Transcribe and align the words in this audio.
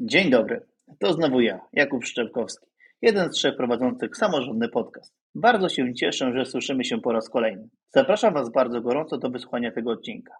Dzień 0.00 0.30
dobry, 0.30 0.60
to 0.98 1.12
znowu 1.12 1.40
ja, 1.40 1.60
Jakub 1.72 2.04
Szczepkowski, 2.04 2.66
jeden 3.02 3.32
z 3.32 3.34
trzech 3.34 3.56
prowadzących 3.56 4.16
samorządny 4.16 4.68
podcast. 4.68 5.14
Bardzo 5.34 5.68
się 5.68 5.94
cieszę, 5.94 6.32
że 6.32 6.44
słyszymy 6.44 6.84
się 6.84 7.00
po 7.00 7.12
raz 7.12 7.30
kolejny. 7.30 7.68
Zapraszam 7.88 8.34
Was 8.34 8.52
bardzo 8.52 8.80
gorąco 8.80 9.18
do 9.18 9.30
wysłuchania 9.30 9.72
tego 9.72 9.90
odcinka. 9.90 10.34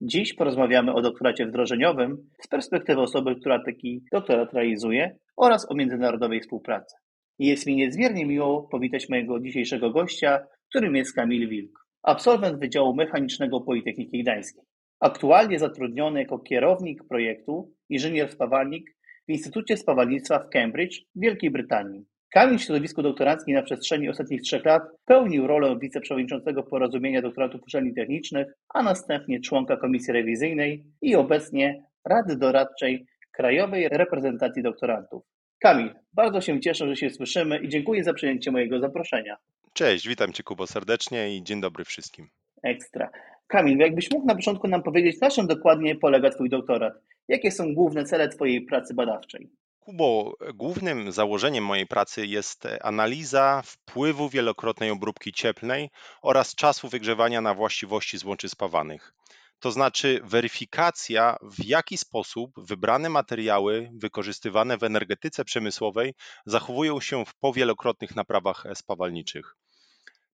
Dziś 0.00 0.34
porozmawiamy 0.34 0.92
o 0.94 1.02
doktoracie 1.02 1.46
wdrożeniowym 1.46 2.16
z 2.42 2.48
perspektywy 2.48 3.00
osoby, 3.00 3.36
która 3.40 3.64
taki 3.64 4.04
doktorat 4.12 4.52
realizuje 4.52 5.16
oraz 5.36 5.70
o 5.70 5.74
międzynarodowej 5.74 6.40
współpracy. 6.40 6.96
Jest 7.38 7.66
mi 7.66 7.76
niezmiernie 7.76 8.26
miło 8.26 8.62
powitać 8.62 9.08
mojego 9.08 9.40
dzisiejszego 9.40 9.90
gościa, 9.90 10.46
którym 10.68 10.96
jest 10.96 11.14
Kamil 11.14 11.48
Wilk 11.48 11.85
absolwent 12.06 12.60
Wydziału 12.60 12.94
Mechanicznego 12.94 13.60
Politechniki 13.60 14.22
Gdańskiej. 14.22 14.64
Aktualnie 15.00 15.58
zatrudniony 15.58 16.20
jako 16.20 16.38
kierownik 16.38 17.04
projektu 17.08 17.72
inżynier-spawalnik 17.90 18.82
w 19.28 19.32
Instytucie 19.32 19.76
Spawalnictwa 19.76 20.38
w 20.38 20.48
Cambridge 20.48 20.96
Wielkiej 21.14 21.50
Brytanii. 21.50 22.04
Kamil 22.34 22.58
w 22.58 22.62
środowisku 22.62 23.02
doktoranckim 23.02 23.54
na 23.54 23.62
przestrzeni 23.62 24.08
ostatnich 24.08 24.42
trzech 24.42 24.64
lat 24.64 24.82
pełnił 25.04 25.46
rolę 25.46 25.78
wiceprzewodniczącego 25.80 26.62
porozumienia 26.62 27.22
doktoratów 27.22 27.62
uczelni 27.62 27.94
technicznych, 27.94 28.46
a 28.74 28.82
następnie 28.82 29.40
członka 29.40 29.76
komisji 29.76 30.12
rewizyjnej 30.12 30.84
i 31.02 31.16
obecnie 31.16 31.82
Rady 32.08 32.36
Doradczej 32.36 33.06
Krajowej 33.32 33.88
Reprezentacji 33.88 34.62
Doktorantów. 34.62 35.22
Kamil, 35.58 35.94
bardzo 36.12 36.40
się 36.40 36.60
cieszę, 36.60 36.88
że 36.88 36.96
się 36.96 37.10
słyszymy 37.10 37.58
i 37.58 37.68
dziękuję 37.68 38.04
za 38.04 38.14
przyjęcie 38.14 38.50
mojego 38.50 38.80
zaproszenia. 38.80 39.36
Cześć, 39.76 40.08
witam 40.08 40.32
Cię 40.32 40.42
Kubo 40.42 40.66
serdecznie 40.66 41.36
i 41.36 41.42
dzień 41.42 41.60
dobry 41.60 41.84
wszystkim. 41.84 42.28
Ekstra. 42.62 43.10
Kamil, 43.46 43.78
jakbyś 43.78 44.10
mógł 44.10 44.26
na 44.26 44.34
początku 44.34 44.68
nam 44.68 44.82
powiedzieć, 44.82 45.20
na 45.20 45.30
czym 45.30 45.46
dokładnie 45.46 45.96
polega 45.96 46.30
Twój 46.30 46.48
doktorat? 46.48 46.94
Jakie 47.28 47.50
są 47.50 47.74
główne 47.74 48.04
cele 48.04 48.28
Twojej 48.28 48.64
pracy 48.64 48.94
badawczej? 48.94 49.50
Kubo, 49.78 50.34
głównym 50.54 51.12
założeniem 51.12 51.64
mojej 51.64 51.86
pracy 51.86 52.26
jest 52.26 52.68
analiza 52.80 53.62
wpływu 53.64 54.28
wielokrotnej 54.28 54.90
obróbki 54.90 55.32
cieplnej 55.32 55.90
oraz 56.22 56.54
czasu 56.54 56.88
wygrzewania 56.88 57.40
na 57.40 57.54
właściwości 57.54 58.18
złączy 58.18 58.48
spawanych. 58.48 59.12
To 59.60 59.70
znaczy 59.70 60.20
weryfikacja, 60.24 61.36
w 61.42 61.64
jaki 61.64 61.98
sposób 61.98 62.50
wybrane 62.56 63.08
materiały 63.08 63.90
wykorzystywane 63.94 64.78
w 64.78 64.82
energetyce 64.82 65.44
przemysłowej 65.44 66.14
zachowują 66.46 67.00
się 67.00 67.24
w 67.24 67.34
powielokrotnych 67.34 68.16
naprawach 68.16 68.64
spawalniczych. 68.74 69.56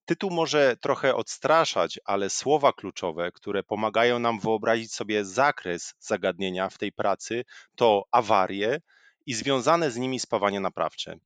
Tytuł 0.04 0.30
może 0.30 0.76
trochę 0.76 1.14
odstraszać, 1.14 2.00
ale 2.04 2.30
słowa 2.30 2.72
kluczowe, 2.72 3.32
które 3.32 3.62
pomagają 3.62 4.18
nam 4.18 4.40
wyobrazić 4.40 4.94
sobie 4.94 5.24
zakres 5.24 5.94
zagadnienia 5.98 6.68
w 6.68 6.78
tej 6.78 6.92
pracy, 6.92 7.44
to 7.76 8.04
awarie 8.10 8.80
i 9.26 9.34
związane 9.34 9.90
z 9.90 9.96
nimi 9.96 10.20
spawanie 10.20 10.60
naprawcze. 10.60 11.16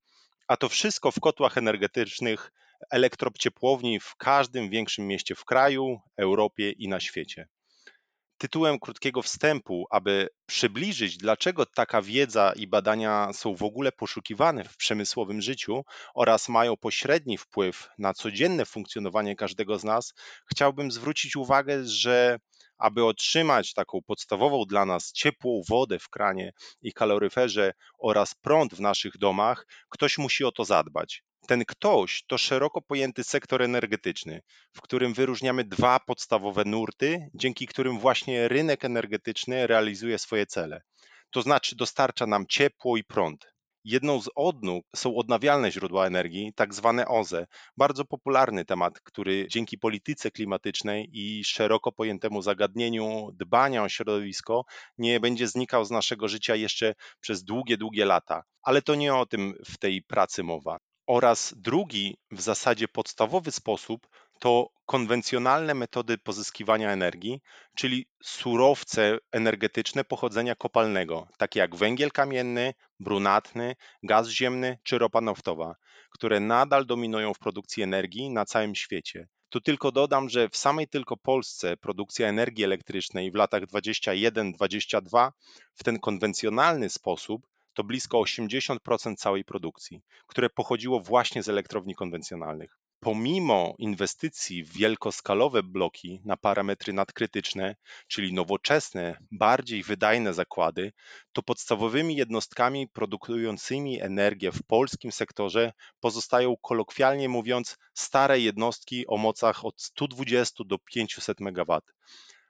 A 0.49 0.57
to 0.57 0.69
wszystko 0.69 1.11
w 1.11 1.21
kotłach 1.21 1.59
energetycznych 1.59 2.53
elektrociepłowni 2.91 4.01
w 4.01 4.17
każdym 4.17 4.71
większym 4.71 5.07
mieście 5.07 5.35
w 5.35 5.45
kraju, 5.45 6.01
Europie 6.17 6.71
i 6.71 6.89
na 6.89 7.01
świecie 7.01 7.49
tytułem 8.39 8.79
krótkiego 8.79 9.23
wstępu, 9.23 9.87
aby 9.91 10.29
przybliżyć, 10.47 11.17
dlaczego 11.17 11.67
taka 11.67 12.03
wiedza 12.03 12.53
i 12.57 12.67
badania 12.67 13.33
są 13.33 13.55
w 13.55 13.63
ogóle 13.63 13.93
poszukiwane 13.93 14.65
w 14.65 14.77
przemysłowym 14.77 15.41
życiu 15.43 15.85
oraz 16.15 16.49
mają 16.49 16.77
pośredni 16.77 17.39
wpływ 17.39 17.89
na 17.99 18.15
codzienne 18.15 18.67
funkcjonowanie 18.67 19.37
każdego 19.37 19.79
z 19.79 19.85
nas, 19.85 20.15
chciałbym 20.53 20.91
zwrócić 20.91 21.37
uwagę, 21.37 21.85
że 21.85 22.39
aby 22.79 23.05
otrzymać 23.05 23.73
taką 23.75 23.99
podstawową 24.07 24.65
dla 24.65 24.85
nas 24.85 25.13
ciepłą 25.13 25.63
wodę 25.69 25.99
w 25.99 26.09
kranie 26.09 26.53
i 26.83 26.93
kaloryferze 26.93 27.73
oraz 27.99 28.35
prąd 28.35 28.75
w 28.75 28.81
naszych 28.81 29.19
domach, 29.19 29.67
ktoś 29.89 30.19
musi 30.19 30.45
o 30.45 30.53
to 30.53 30.65
zadbać. 30.65 31.23
Ten 31.47 31.65
ktoś 31.65 32.25
to 32.27 32.39
szeroko 32.39 32.83
pojęty 32.83 33.25
sektor 33.25 33.63
energetyczny, 33.63 34.43
w 34.73 34.81
którym 34.81 35.15
wyróżniamy 35.15 35.65
dwa 35.65 36.01
podstawowe 36.01 36.65
nurty, 36.65 37.31
dzięki 37.35 37.67
którym 37.67 37.99
właśnie 37.99 38.49
rynek 38.49 38.85
energetyczny 38.85 39.67
realizuje 39.67 40.19
swoje 40.19 40.47
cele. 40.47 40.83
To 41.31 41.43
znaczy 41.43 41.77
dostarcza 41.77 42.27
nam 42.27 42.47
ciepło 42.47 42.97
i 42.97 43.05
prąd. 43.05 43.47
Jedną 43.85 44.23
z 44.23 44.31
odnóg 44.35 44.87
są 44.97 45.17
odnawialne 45.17 45.73
źródła 45.73 46.07
energii, 46.07 46.53
tak 46.57 46.75
zwane 46.75 47.09
OZE. 47.09 47.47
Bardzo 47.77 48.05
popularny 48.05 48.65
temat, 48.65 49.01
który 49.01 49.47
dzięki 49.51 49.79
polityce 49.79 50.31
klimatycznej 50.31 51.09
i 51.13 51.45
szeroko 51.45 51.93
pojętemu 51.93 52.43
zagadnieniu 52.43 53.29
dbania 53.35 53.83
o 53.83 53.89
środowisko 53.89 54.65
nie 54.99 55.21
będzie 55.21 55.49
znikał 55.49 55.85
z 55.85 55.91
naszego 55.91 56.29
życia 56.29 56.55
jeszcze 56.55 56.95
przez 57.21 57.45
długie, 57.45 57.77
długie 57.77 58.05
lata. 58.05 58.43
Ale 58.63 58.83
to 58.83 58.95
nie 58.95 59.15
o 59.15 59.27
tym 59.27 59.55
w 59.65 59.79
tej 59.79 60.03
pracy 60.03 60.43
mowa. 60.43 60.79
Oraz 61.07 61.55
drugi, 61.57 62.17
w 62.31 62.41
zasadzie 62.41 62.89
podstawowy 62.89 63.53
sposób 63.53 64.09
to 64.39 64.71
konwencjonalne 64.87 65.75
metody 65.75 66.19
pozyskiwania 66.19 66.91
energii, 66.91 67.41
czyli 67.75 68.07
surowce 68.23 69.19
energetyczne 69.33 70.05
pochodzenia 70.05 70.55
kopalnego, 70.55 71.29
takie 71.39 71.61
jak 71.61 71.77
węgiel 71.77 72.11
kamienny, 72.11 72.75
brunatny, 73.01 73.77
gaz 74.03 74.29
ziemny 74.29 74.79
czy 74.83 74.99
ropa 74.99 75.21
naftowa, 75.21 75.75
które 76.11 76.41
nadal 76.41 76.87
dominują 76.87 77.35
w 77.35 77.39
produkcji 77.39 77.83
energii 77.83 78.31
na 78.31 78.45
całym 78.45 78.75
świecie. 78.75 79.29
Tu 79.49 79.61
tylko 79.61 79.93
dodam, 79.93 80.29
że 80.29 80.49
w 80.49 80.57
samej 80.57 80.89
tylko 80.89 81.17
Polsce 81.17 81.77
produkcja 81.77 82.29
energii 82.29 82.65
elektrycznej 82.65 83.31
w 83.31 83.35
latach 83.35 83.63
21-22 83.63 85.31
w 85.75 85.85
ten 85.85 85.99
konwencjonalny 85.99 86.89
sposób 86.89 87.47
to 87.77 87.85
blisko 87.85 88.19
80% 88.19 89.17
całej 89.17 89.45
produkcji, 89.45 90.03
które 90.27 90.51
pochodziło 90.51 91.01
właśnie 91.01 91.43
z 91.43 91.49
elektrowni 91.49 91.95
konwencjonalnych. 91.95 92.79
Pomimo 93.01 93.75
inwestycji 93.79 94.65
w 94.65 94.73
wielkoskalowe 94.73 95.63
bloki 95.63 96.21
na 96.25 96.37
parametry 96.37 96.93
nadkrytyczne, 96.93 97.77
czyli 98.09 98.33
nowoczesne, 98.33 99.19
bardziej 99.31 99.83
wydajne 99.83 100.35
zakłady, 100.35 100.93
to 101.33 101.43
podstawowymi 101.43 102.17
jednostkami 102.17 102.89
produkującymi 102.89 104.03
energię 104.03 104.53
w 104.53 104.63
polskim 104.63 105.13
sektorze 105.13 105.73
pozostają 106.01 106.57
kolokwialnie 106.63 107.29
mówiąc 107.29 107.77
stare 107.95 108.41
jednostki 108.41 109.07
o 109.07 109.17
mocach 109.17 109.65
od 109.65 109.83
120 109.83 110.65
do 110.65 110.79
500 110.79 111.41
MW 111.41 111.81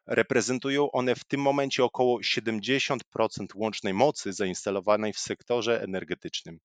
Reprezentują 0.07 0.91
one 0.91 1.15
w 1.15 1.25
tym 1.25 1.41
momencie 1.41 1.85
około 1.85 2.19
70% 2.21 2.99
łącznej 3.55 3.95
mocy 3.95 4.33
zainstalowanej 4.33 5.13
w 5.13 5.19
sektorze 5.19 5.83
energetycznym. 5.83 6.59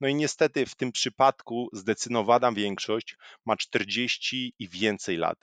No 0.00 0.08
i 0.08 0.14
niestety 0.14 0.66
w 0.66 0.74
tym 0.74 0.92
przypadku 0.92 1.68
zdecydowana 1.72 2.52
większość 2.52 3.16
ma 3.46 3.56
40 3.56 4.54
i 4.58 4.68
więcej 4.68 5.16
lat. 5.16 5.38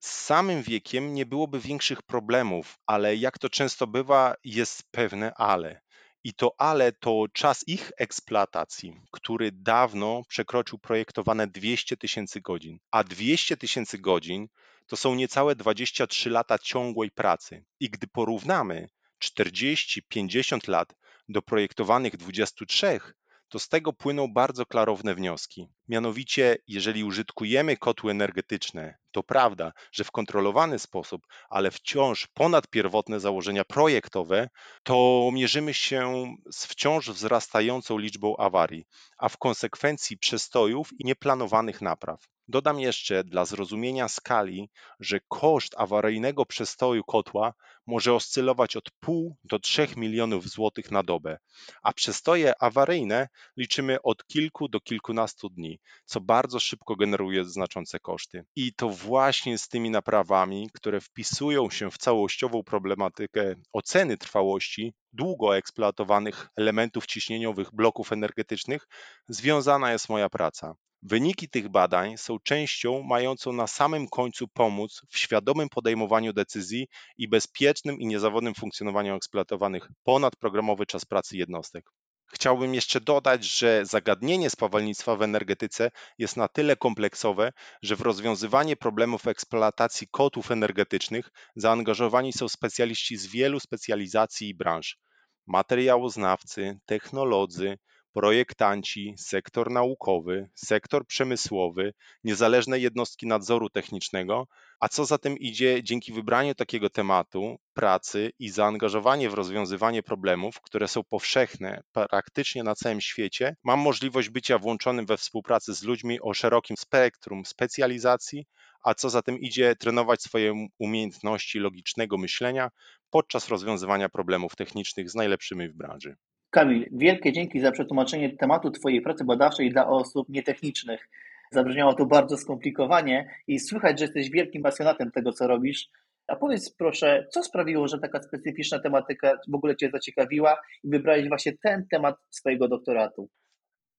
Z 0.00 0.10
samym 0.10 0.62
wiekiem 0.62 1.14
nie 1.14 1.26
byłoby 1.26 1.60
większych 1.60 2.02
problemów, 2.02 2.78
ale 2.86 3.16
jak 3.16 3.38
to 3.38 3.48
często 3.48 3.86
bywa, 3.86 4.34
jest 4.44 4.82
pewne 4.90 5.32
ale. 5.34 5.80
I 6.24 6.34
to 6.34 6.54
ale 6.58 6.92
to 6.92 7.24
czas 7.32 7.64
ich 7.66 7.92
eksploatacji, 7.98 9.00
który 9.10 9.52
dawno 9.52 10.22
przekroczył 10.28 10.78
projektowane 10.78 11.46
200 11.46 11.96
tysięcy 11.96 12.40
godzin. 12.40 12.78
A 12.90 13.04
200 13.04 13.56
tysięcy 13.56 13.98
godzin 13.98 14.48
to 14.88 14.96
są 14.96 15.14
niecałe 15.14 15.56
23 15.56 16.30
lata 16.30 16.58
ciągłej 16.58 17.10
pracy. 17.10 17.64
I 17.80 17.90
gdy 17.90 18.06
porównamy 18.06 18.88
40-50 19.24 20.68
lat 20.68 20.94
do 21.28 21.42
projektowanych 21.42 22.16
23, 22.16 23.00
to 23.48 23.58
z 23.58 23.68
tego 23.68 23.92
płyną 23.92 24.32
bardzo 24.32 24.66
klarowne 24.66 25.14
wnioski. 25.14 25.68
Mianowicie, 25.88 26.56
jeżeli 26.66 27.04
użytkujemy 27.04 27.76
kotły 27.76 28.10
energetyczne, 28.10 28.98
to 29.12 29.22
prawda, 29.22 29.72
że 29.92 30.04
w 30.04 30.10
kontrolowany 30.10 30.78
sposób, 30.78 31.26
ale 31.50 31.70
wciąż 31.70 32.26
ponad 32.26 32.68
pierwotne 32.68 33.20
założenia 33.20 33.64
projektowe, 33.64 34.48
to 34.82 35.30
mierzymy 35.32 35.74
się 35.74 36.34
z 36.52 36.66
wciąż 36.66 37.10
wzrastającą 37.10 37.98
liczbą 37.98 38.36
awarii, 38.36 38.84
a 39.18 39.28
w 39.28 39.36
konsekwencji 39.36 40.18
przestojów 40.18 40.90
i 40.98 41.04
nieplanowanych 41.04 41.82
napraw. 41.82 42.28
Dodam 42.50 42.80
jeszcze 42.80 43.24
dla 43.24 43.44
zrozumienia 43.44 44.08
skali, 44.08 44.70
że 45.00 45.20
koszt 45.28 45.74
awaryjnego 45.76 46.46
przestoju 46.46 47.04
kotła 47.04 47.54
może 47.86 48.14
oscylować 48.14 48.76
od 48.76 48.90
pół 48.90 49.36
do 49.44 49.58
3 49.58 49.88
milionów 49.96 50.48
złotych 50.48 50.90
na 50.90 51.02
dobę, 51.02 51.38
a 51.82 51.92
przestoje 51.92 52.52
awaryjne 52.62 53.28
liczymy 53.56 54.02
od 54.02 54.26
kilku 54.26 54.68
do 54.68 54.80
kilkunastu 54.80 55.48
dni, 55.48 55.77
co 56.04 56.20
bardzo 56.20 56.60
szybko 56.60 56.96
generuje 56.96 57.44
znaczące 57.44 58.00
koszty. 58.00 58.44
I 58.56 58.74
to 58.74 58.88
właśnie 58.88 59.58
z 59.58 59.68
tymi 59.68 59.90
naprawami, 59.90 60.70
które 60.74 61.00
wpisują 61.00 61.70
się 61.70 61.90
w 61.90 61.98
całościową 61.98 62.62
problematykę 62.62 63.54
oceny 63.72 64.16
trwałości 64.16 64.94
długo 65.12 65.56
eksploatowanych 65.56 66.48
elementów 66.56 67.06
ciśnieniowych 67.06 67.68
bloków 67.72 68.12
energetycznych, 68.12 68.88
związana 69.28 69.92
jest 69.92 70.08
moja 70.08 70.28
praca. 70.28 70.74
Wyniki 71.02 71.48
tych 71.48 71.68
badań 71.68 72.16
są 72.16 72.38
częścią 72.38 73.02
mającą 73.02 73.52
na 73.52 73.66
samym 73.66 74.08
końcu 74.08 74.48
pomóc 74.48 75.02
w 75.08 75.18
świadomym 75.18 75.68
podejmowaniu 75.68 76.32
decyzji 76.32 76.88
i 77.18 77.28
bezpiecznym 77.28 78.00
i 78.00 78.06
niezawodnym 78.06 78.54
funkcjonowaniu 78.54 79.14
eksploatowanych 79.14 79.88
ponadprogramowy 80.04 80.86
czas 80.86 81.04
pracy 81.04 81.36
jednostek. 81.36 81.90
Chciałbym 82.32 82.74
jeszcze 82.74 83.00
dodać, 83.00 83.44
że 83.44 83.86
zagadnienie 83.86 84.50
spawalnictwa 84.50 85.16
w 85.16 85.22
energetyce 85.22 85.90
jest 86.18 86.36
na 86.36 86.48
tyle 86.48 86.76
kompleksowe, 86.76 87.52
że 87.82 87.96
w 87.96 88.00
rozwiązywanie 88.00 88.76
problemów 88.76 89.26
eksploatacji 89.26 90.08
kotłów 90.10 90.50
energetycznych 90.50 91.30
zaangażowani 91.56 92.32
są 92.32 92.48
specjaliści 92.48 93.16
z 93.16 93.26
wielu 93.26 93.60
specjalizacji 93.60 94.48
i 94.48 94.54
branż. 94.54 94.98
Materiałoznawcy, 95.46 96.78
technolodzy, 96.86 97.78
projektanci, 98.12 99.14
sektor 99.18 99.70
naukowy, 99.70 100.48
sektor 100.54 101.06
przemysłowy, 101.06 101.92
niezależne 102.24 102.78
jednostki 102.78 103.26
nadzoru 103.26 103.70
technicznego, 103.70 104.46
a 104.80 104.88
co 104.88 105.04
za 105.04 105.18
tym 105.18 105.38
idzie, 105.38 105.82
dzięki 105.82 106.12
wybraniu 106.12 106.54
takiego 106.54 106.90
tematu 106.90 107.56
pracy 107.74 108.30
i 108.38 108.48
zaangażowanie 108.48 109.30
w 109.30 109.34
rozwiązywanie 109.34 110.02
problemów, 110.02 110.60
które 110.60 110.88
są 110.88 111.04
powszechne 111.04 111.82
praktycznie 111.92 112.62
na 112.62 112.74
całym 112.74 113.00
świecie, 113.00 113.56
mam 113.64 113.78
możliwość 113.80 114.28
bycia 114.28 114.58
włączonym 114.58 115.06
we 115.06 115.16
współpracę 115.16 115.74
z 115.74 115.82
ludźmi 115.82 116.20
o 116.20 116.34
szerokim 116.34 116.76
spektrum 116.76 117.44
specjalizacji, 117.44 118.46
a 118.84 118.94
co 118.94 119.10
za 119.10 119.22
tym 119.22 119.38
idzie, 119.38 119.76
trenować 119.76 120.22
swoje 120.22 120.66
umiejętności 120.78 121.58
logicznego 121.58 122.18
myślenia 122.18 122.70
podczas 123.10 123.48
rozwiązywania 123.48 124.08
problemów 124.08 124.56
technicznych 124.56 125.10
z 125.10 125.14
najlepszymi 125.14 125.68
w 125.68 125.76
branży. 125.76 126.16
Kamil, 126.50 126.88
wielkie 126.92 127.32
dzięki 127.32 127.60
za 127.60 127.72
przetłumaczenie 127.72 128.36
tematu 128.36 128.70
Twojej 128.70 129.00
pracy 129.00 129.24
badawczej 129.24 129.70
dla 129.70 129.88
osób 129.88 130.28
nietechnicznych. 130.28 131.08
Zabrzmiało 131.52 131.94
to 131.94 132.06
bardzo 132.06 132.36
skomplikowanie 132.36 133.30
i 133.46 133.58
słychać, 133.58 133.98
że 133.98 134.04
jesteś 134.04 134.30
wielkim 134.30 134.62
pasjonatem 134.62 135.10
tego, 135.10 135.32
co 135.32 135.46
robisz. 135.46 135.88
A 136.26 136.36
powiedz 136.36 136.70
proszę, 136.70 137.26
co 137.30 137.42
sprawiło, 137.42 137.88
że 137.88 137.98
taka 137.98 138.22
specyficzna 138.22 138.78
tematyka 138.78 139.32
w 139.48 139.54
ogóle 139.54 139.76
Cię 139.76 139.90
zaciekawiła 139.90 140.56
i 140.84 140.90
wybrałeś 140.90 141.28
właśnie 141.28 141.52
ten 141.62 141.86
temat 141.90 142.16
swojego 142.30 142.68
doktoratu? 142.68 143.28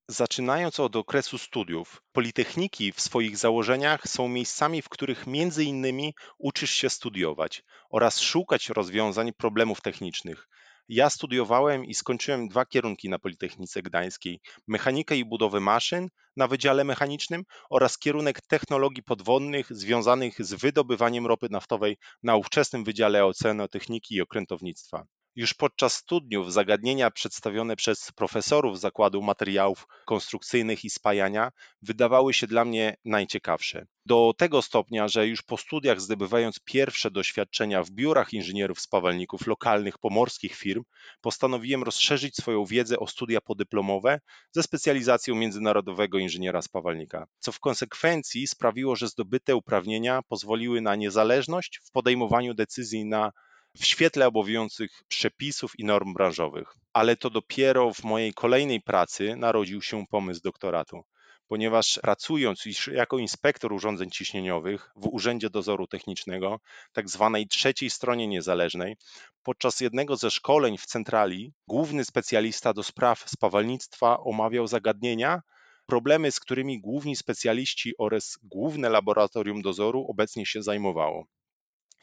Zaczynając 0.07 0.79
od 0.79 0.95
okresu 0.95 1.37
studiów, 1.37 2.01
politechniki 2.11 2.91
w 2.91 3.01
swoich 3.01 3.37
założeniach 3.37 4.07
są 4.07 4.27
miejscami, 4.27 4.81
w 4.81 4.89
których 4.89 5.27
między 5.27 5.63
innymi 5.63 6.13
uczysz 6.37 6.71
się 6.71 6.89
studiować 6.89 7.63
oraz 7.89 8.19
szukać 8.19 8.69
rozwiązań 8.69 9.33
problemów 9.33 9.81
technicznych. 9.81 10.47
Ja 10.91 11.09
studiowałem 11.09 11.85
i 11.85 11.93
skończyłem 11.93 12.47
dwa 12.47 12.65
kierunki 12.65 13.09
na 13.09 13.19
Politechnice 13.19 13.81
Gdańskiej: 13.81 14.39
mechanikę 14.67 15.15
i 15.15 15.25
budowę 15.25 15.59
maszyn 15.59 16.09
na 16.37 16.47
Wydziale 16.47 16.83
Mechanicznym 16.83 17.43
oraz 17.69 17.97
kierunek 17.97 18.41
technologii 18.41 19.03
podwodnych 19.03 19.73
związanych 19.73 20.45
z 20.45 20.53
wydobywaniem 20.53 21.27
ropy 21.27 21.47
naftowej 21.51 21.97
na 22.23 22.35
ówczesnym 22.35 22.83
Wydziale 22.83 23.25
Oceanotechniki 23.25 24.15
i 24.15 24.21
Okrętownictwa. 24.21 25.05
Już 25.35 25.53
podczas 25.53 25.95
studiów 25.95 26.53
zagadnienia 26.53 27.11
przedstawione 27.11 27.75
przez 27.75 28.11
profesorów 28.11 28.79
Zakładu 28.79 29.21
Materiałów 29.21 29.87
Konstrukcyjnych 30.05 30.85
i 30.85 30.89
Spajania 30.89 31.51
wydawały 31.81 32.33
się 32.33 32.47
dla 32.47 32.65
mnie 32.65 32.97
najciekawsze. 33.05 33.85
Do 34.05 34.33
tego 34.37 34.61
stopnia, 34.61 35.07
że 35.07 35.27
już 35.27 35.41
po 35.41 35.57
studiach 35.57 36.01
zdobywając 36.01 36.59
pierwsze 36.65 37.11
doświadczenia 37.11 37.83
w 37.83 37.91
biurach 37.91 38.33
inżynierów 38.33 38.79
spawalników 38.79 39.47
lokalnych 39.47 39.97
pomorskich 39.97 40.55
firm, 40.55 40.83
postanowiłem 41.21 41.83
rozszerzyć 41.83 42.35
swoją 42.35 42.65
wiedzę 42.65 42.99
o 42.99 43.07
studia 43.07 43.41
podyplomowe 43.41 44.19
ze 44.51 44.63
specjalizacją 44.63 45.35
międzynarodowego 45.35 46.17
inżyniera 46.17 46.61
spawalnika, 46.61 47.27
co 47.39 47.51
w 47.51 47.59
konsekwencji 47.59 48.47
sprawiło, 48.47 48.95
że 48.95 49.07
zdobyte 49.07 49.55
uprawnienia 49.55 50.21
pozwoliły 50.27 50.81
na 50.81 50.95
niezależność 50.95 51.79
w 51.83 51.91
podejmowaniu 51.91 52.53
decyzji 52.53 53.05
na 53.05 53.31
w 53.81 53.85
świetle 53.85 54.27
obowiązujących 54.27 54.91
przepisów 55.07 55.79
i 55.79 55.85
norm 55.85 56.13
branżowych. 56.13 56.73
Ale 56.93 57.15
to 57.15 57.29
dopiero 57.29 57.93
w 57.93 58.03
mojej 58.03 58.33
kolejnej 58.33 58.81
pracy 58.81 59.35
narodził 59.35 59.81
się 59.81 60.05
pomysł 60.09 60.41
doktoratu 60.41 61.03
ponieważ 61.49 61.99
pracując 62.01 62.63
jako 62.93 63.17
inspektor 63.17 63.73
urządzeń 63.73 64.09
ciśnieniowych 64.09 64.91
w 64.95 65.07
Urzędzie 65.07 65.49
Dozoru 65.49 65.87
Technicznego, 65.87 66.59
tak 66.91 67.09
zwanej 67.09 67.47
trzeciej 67.47 67.89
stronie 67.89 68.27
niezależnej, 68.27 68.97
podczas 69.43 69.79
jednego 69.79 70.15
ze 70.15 70.31
szkoleń 70.31 70.77
w 70.77 70.85
centrali 70.85 71.53
główny 71.67 72.05
specjalista 72.05 72.73
do 72.73 72.83
spraw 72.83 73.29
spawalnictwa 73.29 74.19
omawiał 74.19 74.67
zagadnienia, 74.67 75.41
problemy, 75.85 76.31
z 76.31 76.39
którymi 76.39 76.81
główni 76.81 77.15
specjaliści 77.15 77.93
oraz 77.97 78.37
główne 78.43 78.89
laboratorium 78.89 79.61
dozoru 79.61 80.05
obecnie 80.09 80.45
się 80.45 80.63
zajmowało. 80.63 81.25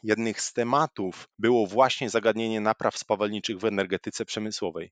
Jednym 0.03 0.33
z 0.37 0.53
tematów 0.53 1.29
było 1.39 1.67
właśnie 1.67 2.09
zagadnienie 2.09 2.61
napraw 2.61 2.97
spawalniczych 2.97 3.57
w 3.57 3.65
energetyce 3.65 4.25
przemysłowej. 4.25 4.91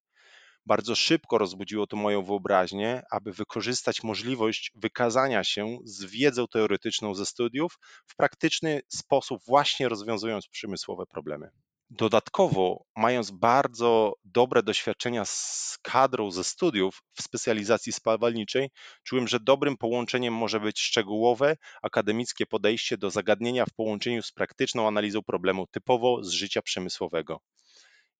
Bardzo 0.65 0.95
szybko 0.95 1.37
rozbudziło 1.37 1.87
to 1.87 1.97
moją 1.97 2.23
wyobraźnię, 2.23 3.03
aby 3.11 3.33
wykorzystać 3.33 4.03
możliwość 4.03 4.71
wykazania 4.75 5.43
się 5.43 5.77
z 5.83 6.05
wiedzą 6.05 6.47
teoretyczną 6.47 7.15
ze 7.15 7.25
studiów 7.25 7.79
w 8.07 8.15
praktyczny 8.15 8.81
sposób, 8.87 9.41
właśnie 9.45 9.89
rozwiązując 9.89 10.47
przemysłowe 10.47 11.05
problemy. 11.05 11.49
Dodatkowo, 11.89 12.85
mając 12.95 13.31
bardzo 13.31 14.13
dobre 14.23 14.63
doświadczenia 14.63 15.25
z 15.25 15.77
kadrą 15.81 16.31
ze 16.31 16.43
studiów 16.43 17.01
w 17.13 17.21
specjalizacji 17.21 17.93
spawalniczej, 17.93 18.69
czułem, 19.03 19.27
że 19.27 19.39
dobrym 19.39 19.77
połączeniem 19.77 20.33
może 20.33 20.59
być 20.59 20.79
szczegółowe, 20.79 21.57
akademickie 21.81 22.45
podejście 22.45 22.97
do 22.97 23.09
zagadnienia 23.09 23.65
w 23.65 23.73
połączeniu 23.73 24.21
z 24.23 24.31
praktyczną 24.31 24.87
analizą 24.87 25.23
problemu 25.23 25.67
typowo 25.67 26.23
z 26.23 26.31
życia 26.31 26.61
przemysłowego. 26.61 27.39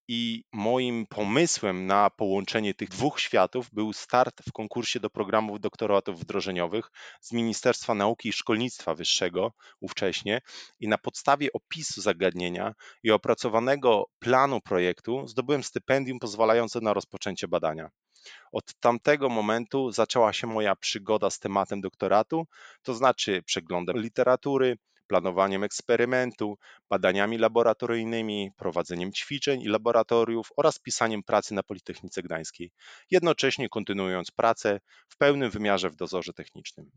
I 0.07 0.43
moim 0.53 1.05
pomysłem 1.07 1.85
na 1.85 2.09
połączenie 2.09 2.73
tych 2.73 2.89
dwóch 2.89 3.19
światów 3.19 3.69
był 3.73 3.93
start 3.93 4.41
w 4.49 4.51
konkursie 4.51 4.99
do 4.99 5.09
programów 5.09 5.59
doktoratów 5.59 6.19
wdrożeniowych 6.19 6.91
z 7.21 7.31
Ministerstwa 7.31 7.93
Nauki 7.93 8.29
i 8.29 8.33
Szkolnictwa 8.33 8.95
Wyższego 8.95 9.51
ówcześnie 9.79 10.41
i 10.79 10.87
na 10.87 10.97
podstawie 10.97 11.53
opisu 11.53 12.01
zagadnienia 12.01 12.73
i 13.03 13.11
opracowanego 13.11 14.05
planu 14.19 14.61
projektu 14.61 15.27
zdobyłem 15.27 15.63
stypendium 15.63 16.19
pozwalające 16.19 16.81
na 16.81 16.93
rozpoczęcie 16.93 17.47
badania. 17.47 17.89
Od 18.51 18.73
tamtego 18.79 19.29
momentu 19.29 19.91
zaczęła 19.91 20.33
się 20.33 20.47
moja 20.47 20.75
przygoda 20.75 21.29
z 21.29 21.39
tematem 21.39 21.81
doktoratu, 21.81 22.47
to 22.83 22.93
znaczy 22.93 23.43
przeglądem 23.45 23.97
literatury, 23.97 24.77
planowaniem 25.07 25.63
eksperymentu, 25.63 26.57
badaniami 26.89 27.37
laboratoryjnymi, 27.37 28.51
prowadzeniem 28.57 29.11
ćwiczeń 29.11 29.61
i 29.61 29.67
laboratoriów 29.67 30.49
oraz 30.57 30.79
pisaniem 30.79 31.23
pracy 31.23 31.53
na 31.53 31.63
Politechnice 31.63 32.21
Gdańskiej, 32.21 32.71
jednocześnie 33.11 33.69
kontynuując 33.69 34.31
pracę 34.31 34.79
w 35.09 35.17
pełnym 35.17 35.49
wymiarze 35.51 35.89
w 35.89 35.95
dozorze 35.95 36.33
technicznym. 36.33 36.91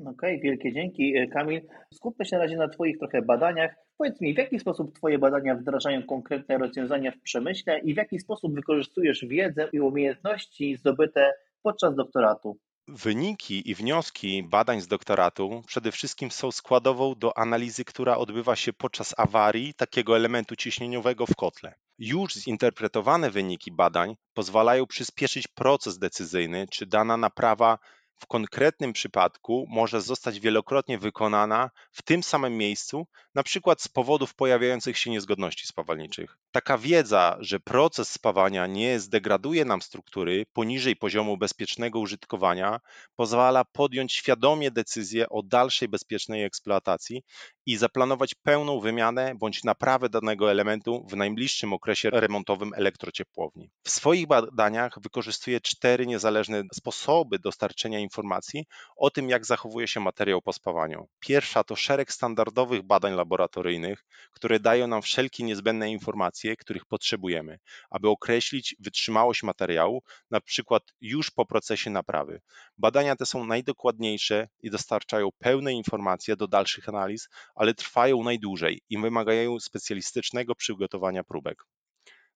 Okej, 0.00 0.12
okay, 0.12 0.38
wielkie 0.38 0.72
dzięki. 0.72 1.16
E, 1.16 1.26
Kamil, 1.26 1.60
skupmy 1.94 2.24
się 2.24 2.36
na 2.36 2.42
razie 2.42 2.56
na 2.56 2.68
Twoich 2.68 2.98
trochę 2.98 3.22
badaniach. 3.22 3.74
Powiedz 3.98 4.20
mi, 4.20 4.34
w 4.34 4.38
jaki 4.38 4.58
sposób 4.58 4.94
Twoje 4.94 5.18
badania 5.18 5.54
wdrażają 5.54 6.02
konkretne 6.02 6.58
rozwiązania 6.58 7.12
w 7.12 7.20
przemyśle 7.20 7.78
i 7.78 7.94
w 7.94 7.96
jaki 7.96 8.18
sposób 8.18 8.54
wykorzystujesz 8.54 9.24
wiedzę 9.28 9.68
i 9.72 9.80
umiejętności 9.80 10.76
zdobyte 10.76 11.32
podczas 11.62 11.94
doktoratu? 11.94 12.58
Wyniki 12.94 13.70
i 13.70 13.74
wnioski 13.74 14.42
badań 14.42 14.80
z 14.80 14.86
doktoratu 14.86 15.62
przede 15.66 15.92
wszystkim 15.92 16.30
są 16.30 16.52
składową 16.52 17.14
do 17.14 17.38
analizy, 17.38 17.84
która 17.84 18.16
odbywa 18.16 18.56
się 18.56 18.72
podczas 18.72 19.14
awarii 19.16 19.74
takiego 19.74 20.16
elementu 20.16 20.56
ciśnieniowego 20.56 21.26
w 21.26 21.36
kotle. 21.36 21.74
Już 21.98 22.34
zinterpretowane 22.34 23.30
wyniki 23.30 23.72
badań 23.72 24.16
pozwalają 24.34 24.86
przyspieszyć 24.86 25.48
proces 25.48 25.98
decyzyjny, 25.98 26.66
czy 26.70 26.86
dana 26.86 27.16
naprawa 27.16 27.78
w 28.16 28.26
konkretnym 28.26 28.92
przypadku 28.92 29.66
może 29.68 30.00
zostać 30.00 30.40
wielokrotnie 30.40 30.98
wykonana 30.98 31.70
w 31.92 32.02
tym 32.02 32.22
samym 32.22 32.56
miejscu, 32.56 33.06
na 33.34 33.42
przykład 33.42 33.82
z 33.82 33.88
powodów 33.88 34.34
pojawiających 34.34 34.98
się 34.98 35.10
niezgodności 35.10 35.66
spawalniczych. 35.66 36.38
Taka 36.52 36.78
wiedza, 36.78 37.36
że 37.40 37.60
proces 37.60 38.10
spawania 38.10 38.66
nie 38.66 39.00
zdegraduje 39.00 39.64
nam 39.64 39.82
struktury 39.82 40.46
poniżej 40.52 40.96
poziomu 40.96 41.36
bezpiecznego 41.36 41.98
użytkowania, 41.98 42.80
pozwala 43.16 43.64
podjąć 43.64 44.12
świadomie 44.12 44.70
decyzję 44.70 45.28
o 45.28 45.42
dalszej 45.42 45.88
bezpiecznej 45.88 46.44
eksploatacji 46.44 47.22
i 47.66 47.76
zaplanować 47.76 48.34
pełną 48.34 48.80
wymianę 48.80 49.34
bądź 49.38 49.64
naprawę 49.64 50.08
danego 50.08 50.50
elementu 50.50 51.06
w 51.10 51.16
najbliższym 51.16 51.72
okresie 51.72 52.10
remontowym 52.10 52.70
elektrociepłowni. 52.74 53.70
W 53.84 53.90
swoich 53.90 54.26
badaniach 54.26 54.92
wykorzystuje 55.02 55.60
cztery 55.60 56.06
niezależne 56.06 56.62
sposoby 56.74 57.38
dostarczenia 57.38 57.98
informacji 57.98 58.64
o 58.96 59.10
tym, 59.10 59.28
jak 59.28 59.46
zachowuje 59.46 59.88
się 59.88 60.00
materiał 60.00 60.42
po 60.42 60.52
spawaniu. 60.52 61.08
Pierwsza 61.20 61.64
to 61.64 61.76
szereg 61.76 62.12
standardowych 62.12 62.82
badań 62.82 63.14
laboratoryjnych, 63.14 64.04
które 64.32 64.60
dają 64.60 64.86
nam 64.86 65.02
wszelkie 65.02 65.44
niezbędne 65.44 65.90
informacje, 65.90 66.41
których 66.58 66.84
potrzebujemy, 66.84 67.58
aby 67.90 68.08
określić 68.08 68.76
wytrzymałość 68.78 69.42
materiału, 69.42 70.02
na 70.30 70.40
przykład 70.40 70.82
już 71.00 71.30
po 71.30 71.46
procesie 71.46 71.90
naprawy. 71.90 72.40
Badania 72.78 73.16
te 73.16 73.26
są 73.26 73.46
najdokładniejsze 73.46 74.48
i 74.60 74.70
dostarczają 74.70 75.28
pełne 75.38 75.72
informacje 75.72 76.36
do 76.36 76.48
dalszych 76.48 76.88
analiz, 76.88 77.28
ale 77.54 77.74
trwają 77.74 78.22
najdłużej 78.22 78.82
i 78.88 78.98
wymagają 78.98 79.60
specjalistycznego 79.60 80.54
przygotowania 80.54 81.24
próbek. 81.24 81.64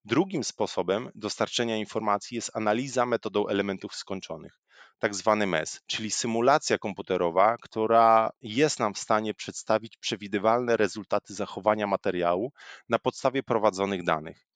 Drugim 0.04 0.44
sposobem 0.44 1.10
dostarczenia 1.14 1.76
informacji 1.76 2.34
jest 2.34 2.50
analiza 2.56 3.06
metodą 3.06 3.46
elementów 3.46 3.94
skończonych, 3.94 4.60
tak 4.98 5.14
zwany 5.14 5.46
MES, 5.46 5.80
czyli 5.86 6.10
symulacja 6.10 6.78
komputerowa, 6.78 7.56
która 7.60 8.30
jest 8.42 8.78
nam 8.80 8.94
w 8.94 8.98
stanie 8.98 9.34
przedstawić 9.34 9.96
przewidywalne 9.96 10.76
rezultaty 10.76 11.34
zachowania 11.34 11.86
materiału 11.86 12.52
na 12.88 12.98
podstawie 12.98 13.42
prowadzonych 13.42 14.04
danych. 14.04 14.46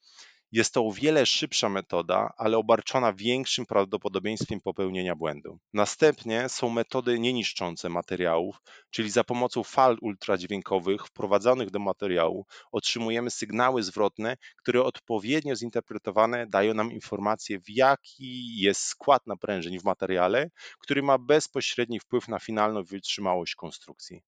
Jest 0.52 0.74
to 0.74 0.86
o 0.86 0.92
wiele 0.92 1.26
szybsza 1.26 1.68
metoda, 1.68 2.32
ale 2.36 2.58
obarczona 2.58 3.12
większym 3.12 3.66
prawdopodobieństwem 3.66 4.60
popełnienia 4.60 5.16
błędu. 5.16 5.58
Następnie 5.72 6.48
są 6.48 6.70
metody 6.70 7.18
nieniszczące 7.18 7.88
materiałów, 7.88 8.56
czyli 8.90 9.10
za 9.10 9.24
pomocą 9.24 9.62
fal 9.62 9.96
ultradźwiękowych 10.00 11.06
wprowadzonych 11.06 11.70
do 11.70 11.78
materiału 11.78 12.46
otrzymujemy 12.72 13.30
sygnały 13.30 13.82
zwrotne, 13.82 14.36
które 14.56 14.84
odpowiednio 14.84 15.56
zinterpretowane 15.56 16.46
dają 16.46 16.74
nam 16.74 16.92
informację, 16.92 17.60
w 17.60 17.70
jaki 17.70 18.56
jest 18.60 18.80
skład 18.80 19.26
naprężeń 19.26 19.78
w 19.78 19.84
materiale, 19.84 20.50
który 20.78 21.02
ma 21.02 21.18
bezpośredni 21.18 22.00
wpływ 22.00 22.28
na 22.28 22.38
finalną 22.38 22.84
wytrzymałość 22.84 23.54
konstrukcji 23.54 24.22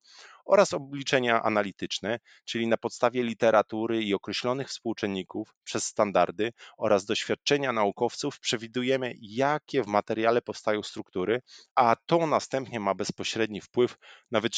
oraz 0.45 0.75
obliczenia 0.75 1.43
analityczne, 1.43 2.19
czyli 2.45 2.67
na 2.67 2.77
podstawie 2.77 3.23
literatury 3.23 4.03
i 4.03 4.15
określonych 4.15 4.69
współczynników 4.69 5.55
przez 5.65 5.85
standardy 5.85 6.53
oraz 6.79 7.05
doświadczenia 7.05 7.73
naukowców 7.73 8.41
przewidujemy, 8.41 9.15
jakie 9.21 9.83
w 9.83 9.87
materiale 9.87 10.43
powstają 10.43 10.83
struktury, 10.83 11.43
a 11.75 11.97
to 12.07 12.27
następnie 12.27 12.81
ma 12.81 12.95
bezpośredni 12.95 13.61
wpływ 13.61 13.97
na 14.31 14.41
wytrzymałość 14.41 14.52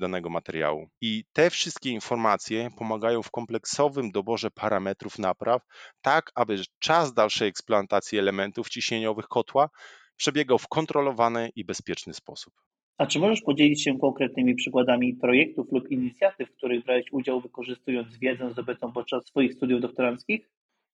danego 0.00 0.30
materiału. 0.30 0.88
I 1.00 1.24
te 1.32 1.50
wszystkie 1.50 1.90
informacje 1.90 2.68
pomagają 2.78 3.22
w 3.22 3.30
kompleksowym 3.30 4.10
doborze 4.10 4.50
parametrów 4.50 5.18
napraw, 5.18 5.62
tak 6.02 6.32
aby 6.34 6.58
czas 6.78 7.14
dalszej 7.14 7.48
eksploatacji 7.48 8.18
elementów 8.18 8.68
ciśnieniowych 8.68 9.28
kotła 9.28 9.68
przebiegał 10.16 10.58
w 10.58 10.68
kontrolowany 10.68 11.50
i 11.56 11.64
bezpieczny 11.64 12.14
sposób. 12.14 12.54
A 12.98 13.06
czy 13.06 13.18
możesz 13.18 13.40
podzielić 13.40 13.84
się 13.84 13.98
konkretnymi 13.98 14.54
przykładami 14.54 15.14
projektów 15.14 15.66
lub 15.72 15.90
inicjatyw, 15.90 16.50
w 16.50 16.56
których 16.56 16.84
brałeś 16.84 17.04
udział 17.12 17.40
wykorzystując 17.40 18.18
wiedzę 18.18 18.50
zdobytą 18.50 18.92
podczas 18.92 19.26
swoich 19.26 19.54
studiów 19.54 19.80
doktoranckich? 19.80 20.50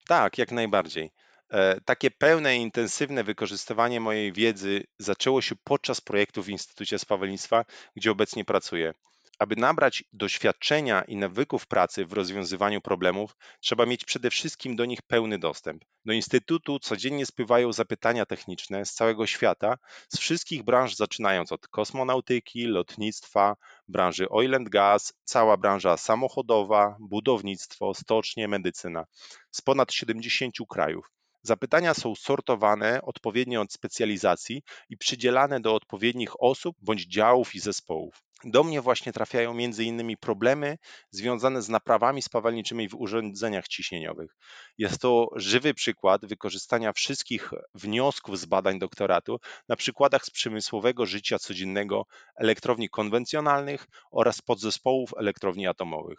Tak, 0.09 0.39
jak 0.39 0.53
najbardziej. 0.53 1.11
E, 1.51 1.81
takie 1.81 2.11
pełne 2.11 2.57
i 2.57 2.61
intensywne 2.61 3.25
wykorzystywanie 3.25 4.01
mojej 4.01 4.33
wiedzy 4.33 4.85
zaczęło 4.99 5.43
się 5.43 5.55
podczas 5.65 6.01
projektu 6.01 6.43
w 6.43 6.49
Instytucie 6.49 6.99
Spawelnictwa, 6.99 7.65
gdzie 7.97 8.11
obecnie 8.11 8.45
pracuję. 8.45 8.95
Aby 9.39 9.57
nabrać 9.57 10.05
doświadczenia 10.13 11.03
i 11.03 11.17
nawyków 11.17 11.67
pracy 11.67 12.05
w 12.05 12.13
rozwiązywaniu 12.13 12.81
problemów, 12.81 13.37
trzeba 13.61 13.87
mieć 13.87 14.05
przede 14.05 14.31
wszystkim 14.31 14.77
do 14.77 14.85
nich 14.85 15.03
pełny 15.03 15.39
dostęp. 15.39 15.85
Do 16.05 16.13
Instytutu 16.13 16.79
codziennie 16.79 17.27
spływają 17.27 17.73
zapytania 17.73 18.27
techniczne 18.27 18.87
z 18.87 18.93
całego 18.93 19.27
świata, 19.27 19.79
z 20.09 20.19
wszystkich 20.19 20.63
branż, 20.63 20.95
zaczynając 20.95 21.53
od 21.53 21.69
kosmonautyki, 21.69 22.65
lotnictwa, 22.67 23.57
branży 23.89 24.29
oil 24.29 24.55
and 24.55 24.69
gas, 24.69 25.13
cała 25.25 25.57
branża 25.57 25.97
samochodowa, 25.97 26.97
budownictwo, 27.01 27.95
stocznie, 27.95 28.49
medycyna, 28.49 29.05
z 29.51 29.61
ponad 29.61 29.93
70 29.93 30.55
krajów. 30.71 31.16
Zapytania 31.47 31.95
są 31.95 32.15
sortowane 32.15 33.03
odpowiednio 33.03 33.61
od 33.61 33.73
specjalizacji 33.73 34.63
i 34.89 34.97
przydzielane 34.97 35.61
do 35.61 35.75
odpowiednich 35.75 36.43
osób 36.43 36.77
bądź 36.83 37.07
działów 37.07 37.55
i 37.55 37.61
zespołów. 37.61 38.23
Do 38.45 38.65
mnie 38.65 38.81
właśnie 38.81 39.13
trafiają 39.13 39.59
innymi 39.59 40.17
problemy 40.17 40.79
związane 41.11 41.63
z 41.63 41.69
naprawami 41.69 42.23
spawalniczymi 42.23 42.89
w 42.89 42.95
urządzeniach 42.95 43.69
ciśnieniowych. 43.69 44.37
Jest 44.79 45.01
to 45.01 45.29
żywy 45.37 45.75
przykład 45.75 46.27
wykorzystania 46.27 46.93
wszystkich 46.93 47.51
wniosków 47.75 48.39
z 48.39 48.45
badań 48.45 48.79
doktoratu 48.79 49.39
na 49.69 49.77
przykładach 49.77 50.25
z 50.25 50.31
przemysłowego 50.31 51.07
życia 51.07 51.39
codziennego 51.39 52.07
elektrowni 52.37 52.89
konwencjonalnych 52.89 53.87
oraz 54.11 54.43
podzespołów 54.43 55.11
elektrowni 55.19 55.67
atomowych 55.67 56.19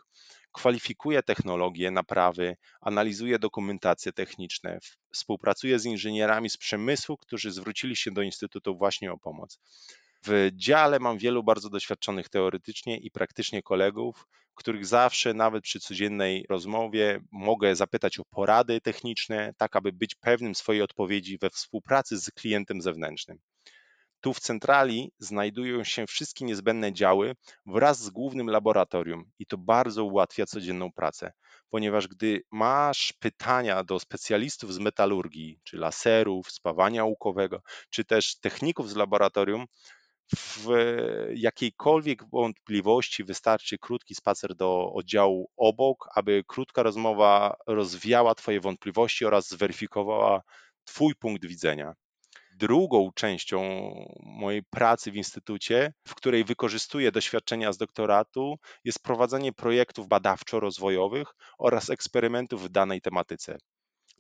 kwalifikuje 0.51 1.23
technologie, 1.23 1.91
naprawy, 1.91 2.55
analizuje 2.81 3.39
dokumentacje 3.39 4.13
techniczne, 4.13 4.79
współpracuje 5.13 5.79
z 5.79 5.85
inżynierami 5.85 6.49
z 6.49 6.57
przemysłu, 6.57 7.17
którzy 7.17 7.51
zwrócili 7.51 7.95
się 7.95 8.11
do 8.11 8.21
Instytutu 8.21 8.77
właśnie 8.77 9.11
o 9.11 9.17
pomoc. 9.17 9.59
W 10.25 10.49
dziale 10.53 10.99
mam 10.99 11.17
wielu 11.17 11.43
bardzo 11.43 11.69
doświadczonych 11.69 12.29
teoretycznie 12.29 12.97
i 12.97 13.11
praktycznie 13.11 13.61
kolegów, 13.63 14.27
których 14.55 14.85
zawsze, 14.85 15.33
nawet 15.33 15.63
przy 15.63 15.79
codziennej 15.79 16.45
rozmowie, 16.49 17.19
mogę 17.31 17.75
zapytać 17.75 18.19
o 18.19 18.25
porady 18.25 18.81
techniczne, 18.81 19.53
tak 19.57 19.75
aby 19.75 19.93
być 19.93 20.15
pewnym 20.15 20.55
swojej 20.55 20.81
odpowiedzi 20.81 21.37
we 21.37 21.49
współpracy 21.49 22.17
z 22.17 22.31
klientem 22.31 22.81
zewnętrznym. 22.81 23.39
Tu 24.21 24.33
w 24.33 24.39
centrali 24.39 25.11
znajdują 25.19 25.83
się 25.83 26.07
wszystkie 26.07 26.45
niezbędne 26.45 26.93
działy 26.93 27.33
wraz 27.65 27.99
z 27.99 28.09
głównym 28.09 28.49
laboratorium 28.49 29.31
i 29.39 29.45
to 29.45 29.57
bardzo 29.57 30.03
ułatwia 30.03 30.45
codzienną 30.45 30.91
pracę, 30.91 31.33
ponieważ 31.69 32.07
gdy 32.07 32.41
masz 32.51 33.13
pytania 33.19 33.83
do 33.83 33.99
specjalistów 33.99 34.73
z 34.73 34.79
metalurgii, 34.79 35.59
czy 35.63 35.77
laserów, 35.77 36.51
spawania 36.51 37.03
łukowego, 37.03 37.61
czy 37.89 38.05
też 38.05 38.39
techników 38.39 38.89
z 38.89 38.95
laboratorium, 38.95 39.65
w 40.33 40.67
jakiejkolwiek 41.35 42.29
wątpliwości 42.29 43.23
wystarczy 43.23 43.77
krótki 43.77 44.15
spacer 44.15 44.55
do 44.55 44.93
oddziału 44.93 45.49
obok, 45.57 46.09
aby 46.15 46.43
krótka 46.47 46.83
rozmowa 46.83 47.57
rozwiała 47.67 48.35
Twoje 48.35 48.61
wątpliwości 48.61 49.25
oraz 49.25 49.49
zweryfikowała 49.49 50.41
Twój 50.85 51.15
punkt 51.15 51.45
widzenia. 51.45 51.93
Drugą 52.57 53.11
częścią 53.15 53.61
mojej 54.23 54.63
pracy 54.63 55.11
w 55.11 55.15
instytucie, 55.15 55.93
w 56.07 56.15
której 56.15 56.43
wykorzystuję 56.43 57.11
doświadczenia 57.11 57.73
z 57.73 57.77
doktoratu, 57.77 58.55
jest 58.83 59.03
prowadzenie 59.03 59.53
projektów 59.53 60.07
badawczo-rozwojowych 60.07 61.35
oraz 61.57 61.89
eksperymentów 61.89 62.63
w 62.63 62.69
danej 62.69 63.01
tematyce. 63.01 63.57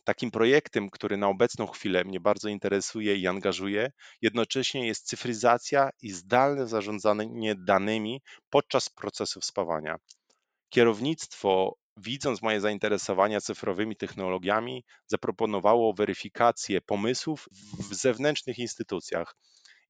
Takim 0.03 0.31
projektem, 0.31 0.89
który 0.89 1.17
na 1.17 1.27
obecną 1.27 1.67
chwilę 1.67 2.03
mnie 2.03 2.19
bardzo 2.19 2.49
interesuje 2.49 3.15
i 3.15 3.27
angażuje, 3.27 3.91
jednocześnie 4.21 4.87
jest 4.87 5.07
cyfryzacja 5.07 5.89
i 6.01 6.11
zdalne 6.11 6.67
zarządzanie 6.67 7.55
danymi 7.55 8.21
podczas 8.49 8.89
procesów 8.89 9.45
spawania. 9.45 9.95
Kierownictwo 10.69 11.75
widząc 11.97 12.41
moje 12.41 12.61
zainteresowania 12.61 13.41
cyfrowymi 13.41 13.95
technologiami, 13.95 14.83
zaproponowało 15.07 15.93
weryfikację 15.93 16.81
pomysłów 16.81 17.49
w 17.89 17.93
zewnętrznych 17.95 18.59
instytucjach. 18.59 19.35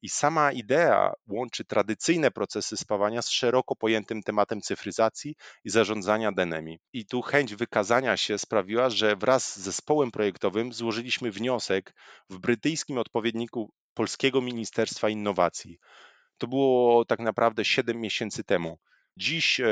I 0.01 0.09
sama 0.09 0.51
idea 0.51 1.13
łączy 1.27 1.65
tradycyjne 1.65 2.31
procesy 2.31 2.77
spawania 2.77 3.21
z 3.21 3.29
szeroko 3.29 3.75
pojętym 3.75 4.23
tematem 4.23 4.61
cyfryzacji 4.61 5.35
i 5.63 5.69
zarządzania 5.69 6.31
danymi. 6.31 6.79
I 6.93 7.05
tu 7.05 7.21
chęć 7.21 7.55
wykazania 7.55 8.17
się 8.17 8.37
sprawiła, 8.37 8.89
że 8.89 9.15
wraz 9.15 9.59
z 9.59 9.63
zespołem 9.63 10.11
projektowym 10.11 10.73
złożyliśmy 10.73 11.31
wniosek 11.31 11.93
w 12.29 12.39
brytyjskim 12.39 12.97
odpowiedniku 12.97 13.71
Polskiego 13.93 14.41
Ministerstwa 14.41 15.09
Innowacji. 15.09 15.79
To 16.37 16.47
było 16.47 17.05
tak 17.05 17.19
naprawdę 17.19 17.65
7 17.65 18.01
miesięcy 18.01 18.43
temu. 18.43 18.77
Dziś 19.19 19.59
e, 19.59 19.65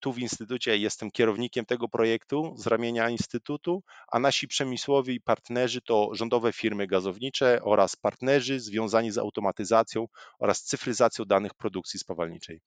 tu 0.00 0.12
w 0.12 0.18
Instytucie 0.18 0.76
jestem 0.76 1.10
kierownikiem 1.10 1.64
tego 1.64 1.88
projektu 1.88 2.54
z 2.56 2.66
ramienia 2.66 3.10
Instytutu, 3.10 3.82
a 4.08 4.18
nasi 4.18 4.48
przemysłowi 4.48 5.20
partnerzy 5.20 5.80
to 5.80 6.10
rządowe 6.12 6.52
firmy 6.52 6.86
gazownicze 6.86 7.60
oraz 7.62 7.96
partnerzy 7.96 8.60
związani 8.60 9.10
z 9.10 9.18
automatyzacją 9.18 10.06
oraz 10.38 10.62
cyfryzacją 10.62 11.24
danych 11.24 11.54
produkcji 11.54 12.00
spawalniczej. 12.00 12.60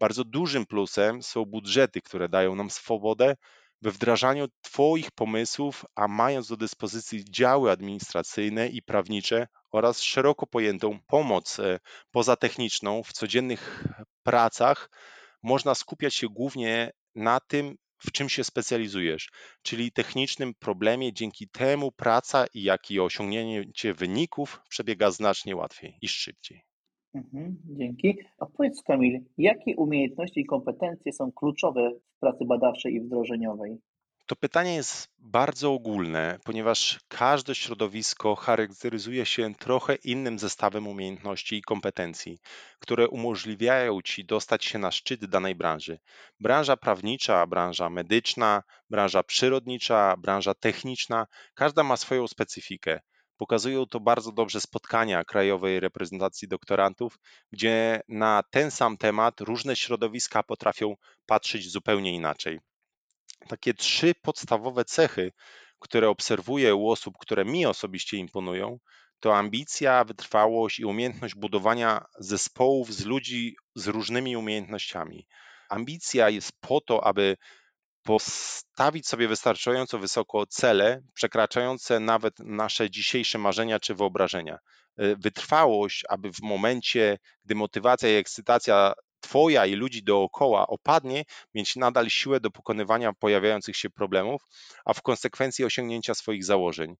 Bardzo 0.00 0.24
dużym 0.24 0.66
plusem 0.66 1.22
są 1.22 1.44
budżety, 1.44 2.00
które 2.00 2.28
dają 2.28 2.54
nam 2.54 2.70
swobodę 2.70 3.36
we 3.82 3.90
wdrażaniu 3.90 4.46
Twoich 4.62 5.10
pomysłów, 5.10 5.84
a 5.94 6.08
mając 6.08 6.48
do 6.48 6.56
dyspozycji 6.56 7.24
działy 7.30 7.70
administracyjne 7.70 8.68
i 8.68 8.82
prawnicze 8.82 9.48
oraz 9.70 10.00
szeroko 10.00 10.46
pojętą 10.46 10.98
pomoc 11.06 11.60
e, 11.60 11.80
pozatechniczną 12.10 13.02
w 13.02 13.12
codziennych 13.12 13.84
pracach, 14.22 14.90
można 15.44 15.74
skupiać 15.74 16.14
się 16.14 16.28
głównie 16.28 16.90
na 17.14 17.40
tym, 17.40 17.76
w 17.98 18.12
czym 18.12 18.28
się 18.28 18.44
specjalizujesz, 18.44 19.28
czyli 19.62 19.92
technicznym 19.92 20.54
problemie. 20.54 21.12
Dzięki 21.12 21.48
temu 21.48 21.92
praca 21.92 22.46
i 22.54 22.62
jak 22.62 22.90
i 22.90 23.00
osiągnięcie 23.00 23.94
wyników 23.94 24.60
przebiega 24.68 25.10
znacznie 25.10 25.56
łatwiej 25.56 25.98
i 26.02 26.08
szybciej. 26.08 26.60
Mhm, 27.14 27.56
dzięki. 27.64 28.18
A 28.38 28.46
powiedz 28.46 28.82
Kamil, 28.82 29.20
jakie 29.38 29.76
umiejętności 29.76 30.40
i 30.40 30.46
kompetencje 30.46 31.12
są 31.12 31.32
kluczowe 31.32 31.90
w 32.16 32.20
pracy 32.20 32.44
badawczej 32.44 32.94
i 32.94 33.00
wdrożeniowej? 33.00 33.78
To 34.26 34.36
pytanie 34.36 34.74
jest 34.74 35.08
bardzo 35.18 35.72
ogólne, 35.72 36.38
ponieważ 36.44 37.00
każde 37.08 37.54
środowisko 37.54 38.34
charakteryzuje 38.34 39.26
się 39.26 39.54
trochę 39.54 39.94
innym 39.94 40.38
zestawem 40.38 40.86
umiejętności 40.86 41.56
i 41.56 41.62
kompetencji, 41.62 42.38
które 42.78 43.08
umożliwiają 43.08 44.02
ci 44.02 44.24
dostać 44.24 44.64
się 44.64 44.78
na 44.78 44.90
szczyt 44.90 45.24
danej 45.24 45.54
branży. 45.54 45.98
Branża 46.40 46.76
prawnicza, 46.76 47.46
branża 47.46 47.90
medyczna, 47.90 48.62
branża 48.90 49.22
przyrodnicza, 49.22 50.16
branża 50.18 50.54
techniczna, 50.54 51.26
każda 51.54 51.82
ma 51.82 51.96
swoją 51.96 52.28
specyfikę. 52.28 53.00
Pokazują 53.36 53.86
to 53.86 54.00
bardzo 54.00 54.32
dobrze 54.32 54.60
spotkania 54.60 55.24
Krajowej 55.24 55.80
Reprezentacji 55.80 56.48
Doktorantów, 56.48 57.18
gdzie 57.52 58.00
na 58.08 58.42
ten 58.50 58.70
sam 58.70 58.96
temat 58.96 59.40
różne 59.40 59.76
środowiska 59.76 60.42
potrafią 60.42 60.96
patrzeć 61.26 61.70
zupełnie 61.70 62.14
inaczej 62.14 62.60
takie 63.48 63.74
trzy 63.74 64.14
podstawowe 64.22 64.84
cechy, 64.84 65.32
które 65.78 66.08
obserwuję 66.08 66.74
u 66.74 66.88
osób, 66.90 67.14
które 67.18 67.44
mi 67.44 67.66
osobiście 67.66 68.16
imponują, 68.16 68.78
to 69.20 69.36
ambicja, 69.36 70.04
wytrwałość 70.04 70.78
i 70.78 70.84
umiejętność 70.84 71.34
budowania 71.34 72.04
zespołów 72.18 72.94
z 72.94 73.04
ludzi 73.04 73.56
z 73.74 73.86
różnymi 73.86 74.36
umiejętnościami. 74.36 75.26
Ambicja 75.68 76.30
jest 76.30 76.52
po 76.60 76.80
to, 76.80 77.04
aby 77.06 77.36
postawić 78.02 79.08
sobie 79.08 79.28
wystarczająco 79.28 79.98
wysoko 79.98 80.46
cele, 80.46 81.02
przekraczające 81.14 82.00
nawet 82.00 82.38
nasze 82.38 82.90
dzisiejsze 82.90 83.38
marzenia 83.38 83.80
czy 83.80 83.94
wyobrażenia. 83.94 84.58
Wytrwałość, 84.96 86.04
aby 86.08 86.32
w 86.32 86.42
momencie, 86.42 87.18
gdy 87.44 87.54
motywacja 87.54 88.08
i 88.08 88.14
ekscytacja 88.14 88.92
Twoja 89.24 89.66
i 89.66 89.74
ludzi 89.74 90.02
dookoła 90.02 90.66
opadnie, 90.66 91.24
mieć 91.54 91.76
nadal 91.76 92.10
siłę 92.10 92.40
do 92.40 92.50
pokonywania 92.50 93.12
pojawiających 93.12 93.76
się 93.76 93.90
problemów, 93.90 94.42
a 94.84 94.92
w 94.94 95.02
konsekwencji 95.02 95.64
osiągnięcia 95.64 96.14
swoich 96.14 96.44
założeń. 96.44 96.96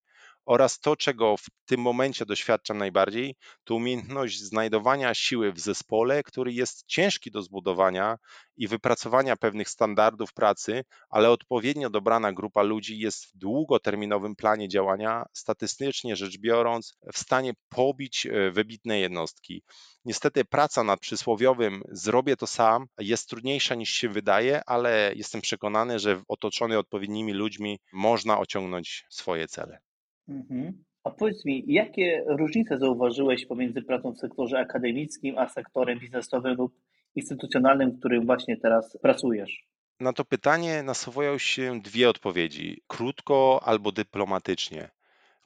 Oraz 0.47 0.81
to, 0.81 0.97
czego 0.97 1.37
w 1.37 1.47
tym 1.67 1.81
momencie 1.81 2.27
doświadczam 2.27 2.79
najbardziej, 2.79 3.37
to 3.65 3.75
umiejętność 3.75 4.41
znajdowania 4.41 5.15
siły 5.15 5.53
w 5.53 5.61
zespole, 5.61 6.23
który 6.23 6.53
jest 6.53 6.87
ciężki 6.87 7.31
do 7.31 7.43
zbudowania 7.43 8.19
i 8.57 8.69
wypracowania 8.69 9.37
pewnych 9.37 9.69
standardów 9.69 10.33
pracy, 10.33 10.85
ale 11.11 11.31
odpowiednio 11.31 11.91
dobrana 11.91 12.33
grupa 12.33 12.63
ludzi 12.63 12.99
jest 12.99 13.27
w 13.27 13.37
długoterminowym 13.37 14.37
planie 14.37 14.69
działania, 14.69 15.25
statystycznie 15.33 16.17
rzecz 16.17 16.39
biorąc, 16.39 16.97
w 17.13 17.19
stanie 17.19 17.53
pobić 17.69 18.27
e, 18.27 18.51
wybitne 18.51 18.99
jednostki. 18.99 19.63
Niestety 20.05 20.45
praca 20.45 20.85
nad 20.85 21.01
przysłowiowym 21.01 21.83
zrobię 21.89 22.37
to 22.37 22.47
sam 22.47 22.87
jest 22.99 23.29
trudniejsza 23.29 23.75
niż 23.75 23.91
się 23.91 24.09
wydaje, 24.09 24.63
ale 24.67 25.13
jestem 25.17 25.41
przekonany, 25.41 25.99
że 25.99 26.23
otoczony 26.29 26.79
odpowiednimi 26.79 27.33
ludźmi 27.33 27.81
można 27.93 28.39
osiągnąć 28.39 29.07
swoje 29.11 29.49
cele. 29.49 29.84
Mhm. 30.29 30.85
A 31.05 31.11
powiedz 31.11 31.45
mi, 31.45 31.65
jakie 31.67 32.25
różnice 32.27 32.79
zauważyłeś 32.79 33.47
pomiędzy 33.47 33.83
pracą 33.83 34.13
w 34.13 34.19
sektorze 34.19 34.59
akademickim 34.59 35.39
a 35.39 35.49
sektorem 35.49 35.99
biznesowym 35.99 36.55
lub 36.55 36.75
instytucjonalnym, 37.15 37.91
w 37.91 37.99
którym 37.99 38.27
właśnie 38.27 38.57
teraz 38.57 38.99
pracujesz? 39.03 39.67
Na 40.01 40.13
to 40.13 40.25
pytanie 40.25 40.83
nasuwają 40.83 41.39
się 41.39 41.81
dwie 41.81 42.09
odpowiedzi: 42.09 42.83
krótko 42.87 43.61
albo 43.65 43.93
dyplomatycznie. 43.93 44.91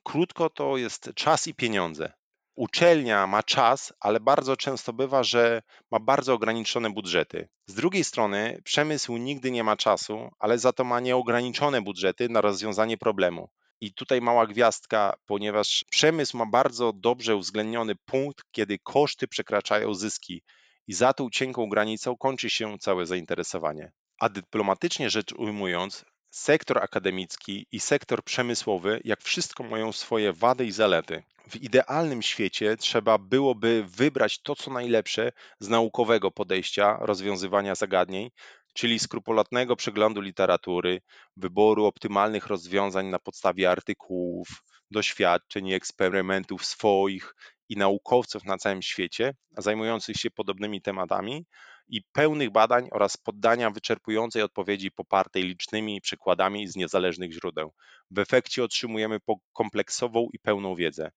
Krótko 0.03 0.51
to 0.51 0.77
jest 0.77 1.11
czas 1.15 1.47
i 1.47 1.55
pieniądze 1.55 2.13
uczelnia 2.59 3.27
ma 3.27 3.43
czas, 3.43 3.93
ale 4.01 4.21
bardzo 4.21 4.57
często 4.57 4.93
bywa, 4.93 5.23
że 5.23 5.63
ma 5.91 5.99
bardzo 6.01 6.35
ograniczone 6.35 6.91
budżety. 6.91 7.49
Z 7.67 7.75
drugiej 7.75 8.05
strony, 8.05 8.61
przemysł 8.65 9.17
nigdy 9.17 9.51
nie 9.51 9.65
ma 9.65 9.77
czasu, 9.77 10.31
ale 10.39 10.59
za 10.59 10.73
to 10.73 10.85
ma 10.85 11.01
nieograniczone 11.01 11.83
budżety 11.83 12.29
na 12.29 12.41
rozwiązanie 12.41 12.99
problemu. 12.99 13.49
I 13.81 13.95
tutaj 13.95 14.21
mała 14.21 14.47
gwiazdka, 14.47 15.15
ponieważ 15.27 15.85
przemysł 15.91 16.37
ma 16.37 16.47
bardzo 16.47 16.93
dobrze 16.93 17.37
uwzględniony 17.37 17.95
punkt, 18.05 18.45
kiedy 18.51 18.79
koszty 18.79 19.29
przekraczają 19.29 19.95
zyski, 19.95 20.43
i 20.89 20.95
za 20.95 21.13
tą 21.13 21.31
cienką 21.31 21.69
granicą 21.69 22.17
kończy 22.17 22.51
się 22.51 22.79
całe 22.79 23.07
zainteresowanie. 23.07 23.93
A 24.19 24.29
dyplomatycznie 24.29 25.11
rzecz 25.11 25.33
ujmując, 25.33 26.05
sektor 26.31 26.79
akademicki 26.79 27.67
i 27.73 27.81
sektor 27.81 28.25
przemysłowy, 28.25 29.01
jak 29.05 29.23
wszystko, 29.23 29.65
mają 29.65 29.93
swoje 29.93 30.33
wady 30.33 30.67
i 30.67 30.73
zalety. 30.73 31.23
W 31.51 31.57
idealnym 31.57 32.23
świecie 32.23 32.77
trzeba 32.77 33.19
byłoby 33.19 33.85
wybrać 33.89 34.39
to, 34.43 34.57
co 34.57 34.71
najlepsze 34.71 35.33
z 35.61 35.69
naukowego 35.69 36.31
podejścia 36.31 36.97
rozwiązywania 37.01 37.75
zagadnień, 37.75 38.31
czyli 38.79 38.99
skrupulatnego 38.99 39.77
przeglądu 39.77 40.21
literatury, 40.21 41.01
wyboru 41.37 41.85
optymalnych 41.85 42.47
rozwiązań 42.47 43.07
na 43.07 43.19
podstawie 43.19 43.71
artykułów, 43.71 44.49
doświadczeń 44.91 45.67
i 45.67 45.75
eksperymentów 45.75 46.65
swoich 46.65 47.35
i 47.69 47.77
naukowców 47.77 48.45
na 48.45 48.59
całym 48.59 48.83
świecie 48.83 49.35
zajmujących 49.59 50.17
się 50.17 50.31
podobnymi 50.31 50.83
tematami 50.83 51.47
i 51.89 52.03
pełnych 52.13 52.51
badań 52.51 52.89
oraz 52.93 53.17
poddania 53.17 53.71
wyczerpującej 53.71 54.43
odpowiedzi 54.43 54.91
popartej 54.91 55.43
licznymi 55.43 56.01
przykładami 56.01 56.69
z 56.69 56.77
niezależnych 56.77 57.33
źródeł. 57.33 57.73
W 58.11 58.19
efekcie 58.19 58.65
otrzymujemy 58.65 59.19
kompleksową 59.53 60.29
i 60.33 60.39
pełną 60.39 60.75
wiedzę. 60.75 61.11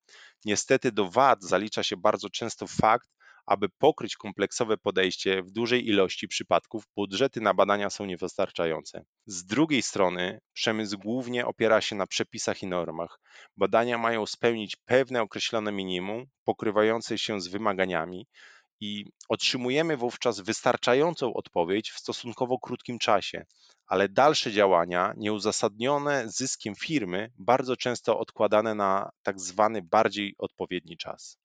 Niestety 0.46 0.92
do 0.92 1.10
wad 1.10 1.44
zalicza 1.44 1.84
się 1.84 1.98
bardzo 1.98 2.30
często 2.30 2.68
fakt, 2.68 3.10
aby 3.46 3.70
pokryć 3.70 4.16
kompleksowe 4.16 4.78
podejście 4.78 5.44
w 5.44 5.52
dużej 5.52 5.88
ilości 5.88 6.28
przypadków, 6.28 6.84
budżety 6.96 7.42
na 7.42 7.54
badania 7.54 7.90
są 7.90 8.06
niewystarczające. 8.06 9.04
Z 9.26 9.46
drugiej 9.46 9.82
strony, 9.82 10.40
przemysł 10.54 10.98
głównie 10.98 11.46
opiera 11.46 11.82
się 11.82 11.96
na 11.96 12.08
przepisach 12.08 12.64
i 12.64 12.68
normach. 12.68 13.20
Badania 13.58 13.98
mają 13.98 14.26
spełnić 14.26 14.76
pewne 14.76 15.22
określone 15.22 15.72
minimum, 15.72 16.26
pokrywające 16.44 17.18
się 17.18 17.42
z 17.42 17.48
wymaganiami, 17.48 18.28
i 18.82 19.06
otrzymujemy 19.30 19.98
wówczas 19.98 20.40
wystarczającą 20.40 21.34
odpowiedź 21.34 21.92
w 21.92 22.00
stosunkowo 22.00 22.60
krótkim 22.60 23.00
czasie, 23.00 23.46
ale 23.88 24.10
dalsze 24.10 24.52
działania, 24.52 25.14
nieuzasadnione 25.18 26.24
zyskiem 26.30 26.76
firmy, 26.76 27.32
bardzo 27.38 27.78
często 27.78 28.20
odkładane 28.20 28.76
na 28.76 29.10
tak 29.24 29.40
zwany 29.40 29.82
bardziej 29.82 30.36
odpowiedni 30.38 30.98
czas. 30.98 31.38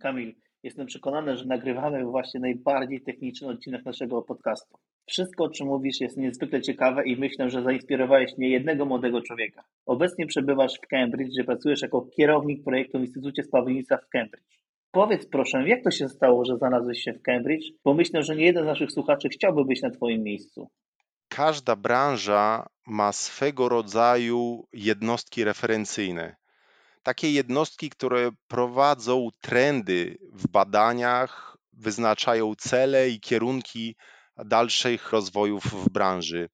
Kamil, 0.00 0.34
jestem 0.62 0.86
przekonany, 0.86 1.36
że 1.36 1.44
nagrywamy 1.44 2.04
właśnie 2.04 2.40
najbardziej 2.40 3.00
techniczny 3.00 3.48
odcinek 3.48 3.84
naszego 3.84 4.22
podcastu. 4.22 4.78
Wszystko, 5.06 5.44
o 5.44 5.50
czym 5.50 5.66
mówisz, 5.66 6.00
jest 6.00 6.16
niezwykle 6.16 6.60
ciekawe 6.60 7.06
i 7.06 7.16
myślę, 7.16 7.50
że 7.50 7.62
zainspirowałeś 7.62 8.32
nie 8.38 8.50
jednego 8.50 8.84
młodego 8.84 9.22
człowieka. 9.22 9.64
Obecnie 9.86 10.26
przebywasz 10.26 10.74
w 10.74 10.88
Cambridge, 10.88 11.30
gdzie 11.30 11.44
pracujesz 11.44 11.82
jako 11.82 12.06
kierownik 12.16 12.64
projektu 12.64 12.98
w 12.98 13.00
Instytucie 13.00 13.42
Spawnictwa 13.42 13.96
w 13.96 14.08
Cambridge. 14.08 14.58
Powiedz 14.90 15.26
proszę, 15.26 15.68
jak 15.68 15.84
to 15.84 15.90
się 15.90 16.08
stało, 16.08 16.44
że 16.44 16.56
znalazłeś 16.56 17.02
się 17.02 17.12
w 17.12 17.22
Cambridge? 17.22 17.64
Bo 17.84 17.94
myślę, 17.94 18.22
że 18.22 18.36
nie 18.36 18.44
jeden 18.44 18.64
z 18.64 18.66
naszych 18.66 18.92
słuchaczy 18.92 19.28
chciałby 19.28 19.64
być 19.64 19.82
na 19.82 19.90
Twoim 19.90 20.22
miejscu. 20.22 20.68
Każda 21.28 21.76
branża 21.76 22.66
ma 22.86 23.12
swego 23.12 23.68
rodzaju 23.68 24.64
jednostki 24.72 25.44
referencyjne. 25.44 26.36
Takie 27.08 27.32
jednostki, 27.32 27.90
które 27.90 28.30
prowadzą 28.48 29.28
trendy 29.40 30.18
w 30.32 30.48
badaniach, 30.48 31.56
wyznaczają 31.72 32.54
cele 32.54 33.08
i 33.08 33.20
kierunki 33.20 33.96
dalszych 34.44 35.12
rozwojów 35.12 35.64
w 35.64 35.90
branży. 35.90 36.48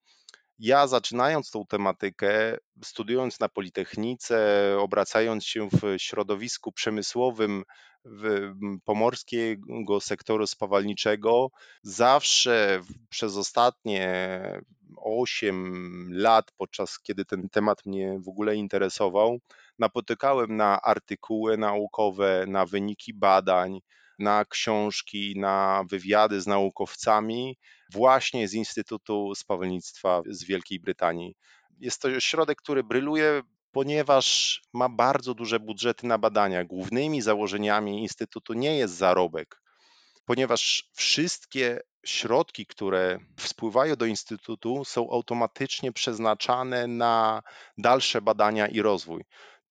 Ja 0.58 0.86
zaczynając 0.86 1.50
tą 1.50 1.66
tematykę, 1.66 2.56
studiując 2.84 3.40
na 3.40 3.48
Politechnice, 3.48 4.36
obracając 4.78 5.44
się 5.44 5.68
w 5.68 5.94
środowisku 5.98 6.72
przemysłowym 6.72 7.62
pomorskiego 8.84 10.00
sektoru 10.00 10.46
spawalniczego, 10.46 11.48
zawsze 11.82 12.80
przez 13.08 13.36
ostatnie 13.36 14.38
8 14.96 16.08
lat, 16.12 16.52
podczas 16.56 16.98
kiedy 17.00 17.24
ten 17.24 17.48
temat 17.48 17.86
mnie 17.86 18.18
w 18.20 18.28
ogóle 18.28 18.56
interesował, 18.56 19.38
napotykałem 19.78 20.56
na 20.56 20.82
artykuły 20.82 21.58
naukowe, 21.58 22.44
na 22.48 22.66
wyniki 22.66 23.14
badań, 23.14 23.80
na 24.18 24.44
książki, 24.44 25.34
na 25.36 25.84
wywiady 25.90 26.40
z 26.40 26.46
naukowcami 26.46 27.58
właśnie 27.92 28.48
z 28.48 28.54
Instytutu 28.54 29.34
Spawalnictwa 29.34 30.22
z 30.26 30.44
Wielkiej 30.44 30.80
Brytanii. 30.80 31.36
Jest 31.80 32.02
to 32.02 32.20
środek, 32.20 32.58
który 32.58 32.84
bryluje, 32.84 33.42
ponieważ 33.72 34.60
ma 34.72 34.88
bardzo 34.88 35.34
duże 35.34 35.60
budżety 35.60 36.06
na 36.06 36.18
badania. 36.18 36.64
Głównymi 36.64 37.22
założeniami 37.22 38.02
Instytutu 38.02 38.52
nie 38.52 38.78
jest 38.78 38.94
zarobek, 38.94 39.62
ponieważ 40.24 40.90
wszystkie 40.92 41.80
środki, 42.06 42.66
które 42.66 43.18
wpływają 43.40 43.96
do 43.96 44.06
Instytutu, 44.06 44.84
są 44.84 45.10
automatycznie 45.10 45.92
przeznaczane 45.92 46.86
na 46.86 47.42
dalsze 47.78 48.22
badania 48.22 48.66
i 48.68 48.82
rozwój. 48.82 49.24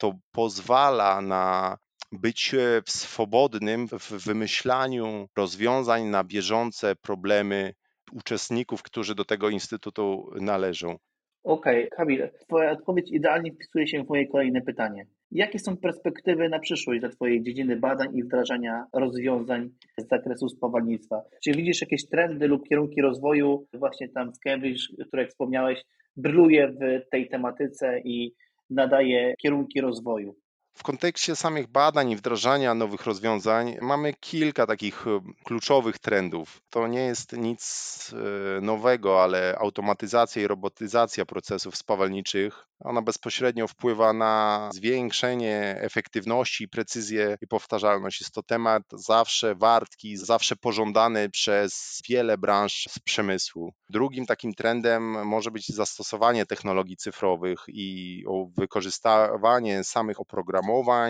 To 0.03 0.13
pozwala 0.31 1.21
na 1.21 1.77
być 2.11 2.53
e, 2.53 2.81
swobodnym 2.85 3.87
w 3.87 4.25
wymyślaniu 4.25 5.27
rozwiązań 5.37 6.03
na 6.03 6.23
bieżące 6.23 6.95
problemy 6.95 7.73
uczestników, 8.11 8.83
którzy 8.83 9.15
do 9.15 9.25
tego 9.25 9.49
instytutu 9.49 10.31
należą. 10.41 10.97
Okej, 11.43 11.87
okay. 11.87 11.97
Kamil, 11.97 12.29
Twoja 12.47 12.71
odpowiedź 12.71 13.11
idealnie 13.11 13.51
wpisuje 13.51 13.87
się 13.87 14.03
w 14.03 14.09
moje 14.09 14.27
kolejne 14.27 14.61
pytanie. 14.61 15.05
Jakie 15.31 15.59
są 15.59 15.77
perspektywy 15.77 16.49
na 16.49 16.59
przyszłość 16.59 16.99
dla 16.99 17.09
Twojej 17.09 17.43
dziedziny 17.43 17.75
badań 17.75 18.17
i 18.17 18.23
wdrażania 18.23 18.85
rozwiązań 18.93 19.69
z 19.97 20.07
zakresu 20.07 20.49
spawalnictwa? 20.49 21.21
Czy 21.43 21.51
widzisz 21.51 21.81
jakieś 21.81 22.07
trendy 22.07 22.47
lub 22.47 22.69
kierunki 22.69 23.01
rozwoju 23.01 23.67
właśnie 23.73 24.09
tam 24.09 24.33
w 24.33 24.39
Cambridge, 24.39 24.81
które 25.07 25.27
wspomniałeś, 25.27 25.83
bryluje 26.17 26.67
w 26.67 27.09
tej 27.09 27.29
tematyce 27.29 27.99
i 27.99 28.33
nadaje 28.73 29.35
kierunki 29.39 29.81
rozwoju? 29.81 30.35
W 30.75 30.83
kontekście 30.83 31.35
samych 31.35 31.67
badań 31.67 32.11
i 32.11 32.15
wdrażania 32.15 32.73
nowych 32.73 33.05
rozwiązań 33.05 33.77
mamy 33.81 34.13
kilka 34.13 34.67
takich 34.67 35.07
e, 35.07 35.19
kluczowych 35.43 35.99
trendów. 35.99 36.61
To 36.69 36.87
nie 36.87 37.05
jest 37.05 37.33
nic 37.33 38.11
e, 38.57 38.61
nowego, 38.61 39.23
ale 39.23 39.55
automatyzacja 39.59 40.41
i 40.41 40.47
robotyzacja 40.47 41.25
procesów 41.25 41.77
spawalniczych 41.77 42.67
ona 42.83 43.01
bezpośrednio 43.01 43.67
wpływa 43.67 44.13
na 44.13 44.69
zwiększenie 44.73 45.77
efektywności, 45.79 46.67
precyzję 46.67 47.37
i 47.41 47.47
powtarzalność. 47.47 48.21
Jest 48.21 48.33
to 48.33 48.43
temat 48.43 48.83
zawsze 48.93 49.55
wartki, 49.55 50.17
zawsze 50.17 50.55
pożądany 50.55 51.29
przez 51.29 52.01
wiele 52.09 52.37
branż 52.37 52.87
z 52.89 52.99
przemysłu. 52.99 53.73
Drugim 53.89 54.25
takim 54.25 54.53
trendem 54.53 55.27
może 55.27 55.51
być 55.51 55.67
zastosowanie 55.67 56.45
technologii 56.45 56.97
cyfrowych 56.97 57.59
i 57.67 58.23
wykorzystywanie 58.57 59.83
samych 59.83 60.19
oprogramowań 60.19 60.62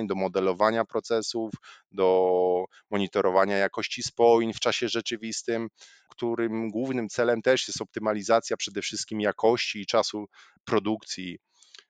do 0.07 0.15
modelowania 0.15 0.85
procesów, 0.85 1.51
do 1.91 2.65
monitorowania 2.91 3.57
jakości 3.57 4.03
spojeń 4.03 4.53
w 4.53 4.59
czasie 4.59 4.89
rzeczywistym, 4.89 5.67
którym 6.09 6.69
głównym 6.69 7.09
celem 7.09 7.41
też 7.41 7.67
jest 7.67 7.81
optymalizacja 7.81 8.57
przede 8.57 8.81
wszystkim 8.81 9.21
jakości 9.21 9.79
i 9.81 9.85
czasu 9.85 10.25
produkcji 10.65 11.39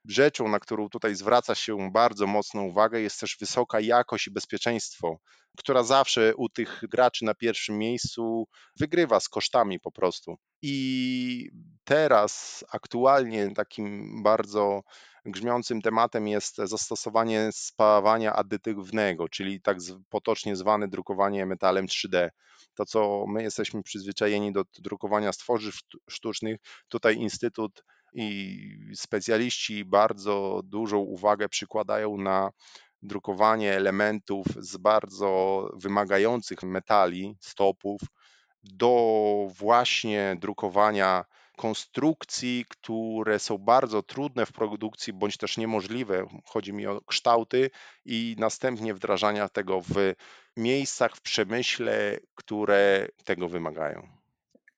rzeczą, 0.07 0.47
na 0.47 0.59
którą 0.59 0.89
tutaj 0.89 1.15
zwraca 1.15 1.55
się 1.55 1.91
bardzo 1.91 2.27
mocną 2.27 2.63
uwagę, 2.63 3.01
jest 3.01 3.19
też 3.19 3.37
wysoka 3.39 3.79
jakość 3.79 4.27
i 4.27 4.31
bezpieczeństwo, 4.31 5.17
która 5.57 5.83
zawsze 5.83 6.35
u 6.35 6.49
tych 6.49 6.81
graczy 6.91 7.25
na 7.25 7.33
pierwszym 7.33 7.77
miejscu 7.77 8.47
wygrywa 8.79 9.19
z 9.19 9.29
kosztami 9.29 9.79
po 9.79 9.91
prostu. 9.91 10.35
I 10.61 11.49
teraz 11.83 12.63
aktualnie 12.71 13.53
takim 13.53 14.23
bardzo 14.23 14.81
grzmiącym 15.25 15.81
tematem 15.81 16.27
jest 16.27 16.55
zastosowanie 16.57 17.49
spawania 17.53 18.33
adytywnego, 18.33 19.29
czyli 19.29 19.61
tak 19.61 19.77
potocznie 20.09 20.55
zwane 20.55 20.87
drukowanie 20.87 21.45
metalem 21.45 21.85
3D. 21.85 22.29
To, 22.75 22.85
co 22.85 23.25
my 23.27 23.43
jesteśmy 23.43 23.83
przyzwyczajeni 23.83 24.53
do 24.53 24.63
drukowania 24.79 25.33
stworzyw 25.33 25.75
sztucznych, 26.09 26.57
tutaj 26.87 27.15
Instytut 27.15 27.83
i 28.13 28.69
specjaliści 28.95 29.85
bardzo 29.85 30.61
dużą 30.63 30.97
uwagę 30.97 31.49
przykładają 31.49 32.17
na 32.17 32.51
drukowanie 33.01 33.73
elementów 33.73 34.45
z 34.59 34.77
bardzo 34.77 35.69
wymagających 35.73 36.63
metali, 36.63 37.35
stopów, 37.39 38.01
do 38.63 39.47
właśnie 39.57 40.37
drukowania 40.39 41.25
konstrukcji, 41.57 42.65
które 42.69 43.39
są 43.39 43.57
bardzo 43.57 44.03
trudne 44.03 44.45
w 44.45 44.51
produkcji 44.51 45.13
bądź 45.13 45.37
też 45.37 45.57
niemożliwe. 45.57 46.25
Chodzi 46.45 46.73
mi 46.73 46.87
o 46.87 47.01
kształty 47.01 47.69
i 48.05 48.35
następnie 48.39 48.93
wdrażania 48.93 49.49
tego 49.49 49.81
w 49.81 49.93
miejscach 50.57 51.15
w 51.15 51.21
przemyśle, 51.21 52.17
które 52.35 53.07
tego 53.23 53.49
wymagają. 53.49 54.22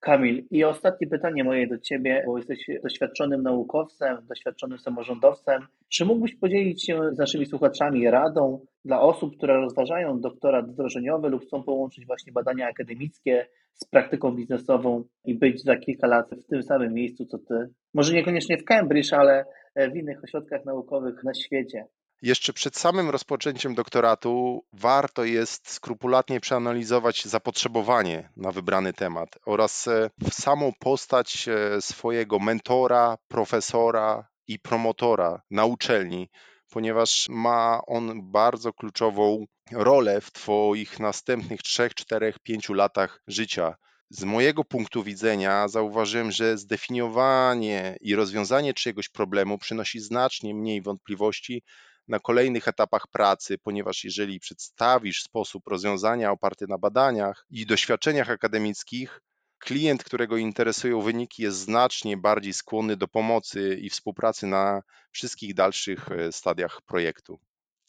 Kamil, 0.05 0.43
i 0.51 0.63
ostatnie 0.63 1.07
pytanie 1.07 1.43
moje 1.43 1.67
do 1.67 1.77
Ciebie, 1.77 2.23
bo 2.25 2.37
jesteś 2.37 2.65
doświadczonym 2.83 3.43
naukowcem, 3.43 4.17
doświadczonym 4.29 4.79
samorządowcem. 4.79 5.61
Czy 5.89 6.05
mógłbyś 6.05 6.35
podzielić 6.35 6.85
się 6.85 6.99
z 7.11 7.17
naszymi 7.17 7.45
słuchaczami 7.45 8.09
radą 8.09 8.65
dla 8.85 9.01
osób, 9.01 9.37
które 9.37 9.53
rozważają 9.53 10.19
doktorat 10.19 10.71
wdrożeniowy 10.71 11.29
lub 11.29 11.43
chcą 11.43 11.63
połączyć 11.63 12.05
właśnie 12.05 12.33
badania 12.33 12.67
akademickie 12.67 13.47
z 13.73 13.85
praktyką 13.85 14.31
biznesową 14.31 15.03
i 15.25 15.35
być 15.35 15.63
za 15.63 15.75
kilka 15.75 16.07
lat 16.07 16.29
w 16.31 16.47
tym 16.47 16.63
samym 16.63 16.93
miejscu, 16.93 17.25
co 17.25 17.37
Ty? 17.37 17.69
Może 17.93 18.13
niekoniecznie 18.13 18.57
w 18.57 18.63
Cambridge, 18.63 19.13
ale 19.13 19.45
w 19.75 19.95
innych 19.95 20.23
ośrodkach 20.23 20.65
naukowych 20.65 21.23
na 21.23 21.33
świecie. 21.33 21.85
Jeszcze 22.21 22.53
przed 22.53 22.77
samym 22.77 23.09
rozpoczęciem 23.09 23.75
doktoratu 23.75 24.63
warto 24.73 25.23
jest 25.23 25.69
skrupulatnie 25.71 26.39
przeanalizować 26.39 27.25
zapotrzebowanie 27.25 28.29
na 28.37 28.51
wybrany 28.51 28.93
temat 28.93 29.29
oraz 29.45 29.87
e, 29.87 30.09
samą 30.31 30.71
postać 30.79 31.47
e, 31.47 31.81
swojego 31.81 32.39
mentora, 32.39 33.17
profesora 33.27 34.27
i 34.47 34.59
promotora 34.59 35.41
na 35.51 35.65
uczelni, 35.65 36.29
ponieważ 36.69 37.29
ma 37.29 37.81
on 37.87 38.31
bardzo 38.31 38.73
kluczową 38.73 39.45
rolę 39.71 40.21
w 40.21 40.31
Twoich 40.31 40.99
następnych 40.99 41.61
3, 41.61 41.89
4, 41.95 42.33
5 42.43 42.69
latach 42.69 43.21
życia. 43.27 43.75
Z 44.09 44.23
mojego 44.23 44.63
punktu 44.63 45.03
widzenia 45.03 45.67
zauważyłem, 45.67 46.31
że 46.31 46.57
zdefiniowanie 46.57 47.97
i 48.01 48.15
rozwiązanie 48.15 48.73
czyjegoś 48.73 49.09
problemu 49.09 49.57
przynosi 49.57 49.99
znacznie 49.99 50.55
mniej 50.55 50.81
wątpliwości 50.81 51.63
na 52.07 52.19
kolejnych 52.19 52.67
etapach 52.67 53.07
pracy, 53.07 53.57
ponieważ 53.57 54.03
jeżeli 54.03 54.39
przedstawisz 54.39 55.23
sposób 55.23 55.67
rozwiązania 55.67 56.31
oparty 56.31 56.65
na 56.67 56.77
badaniach 56.77 57.45
i 57.49 57.65
doświadczeniach 57.65 58.29
akademickich, 58.29 59.21
klient, 59.59 60.03
którego 60.03 60.37
interesują 60.37 61.01
wyniki, 61.01 61.43
jest 61.43 61.57
znacznie 61.57 62.17
bardziej 62.17 62.53
skłonny 62.53 62.97
do 62.97 63.07
pomocy 63.07 63.77
i 63.81 63.89
współpracy 63.89 64.47
na 64.47 64.81
wszystkich 65.11 65.53
dalszych 65.53 66.11
e, 66.11 66.31
stadiach 66.31 66.81
projektu. 66.81 67.39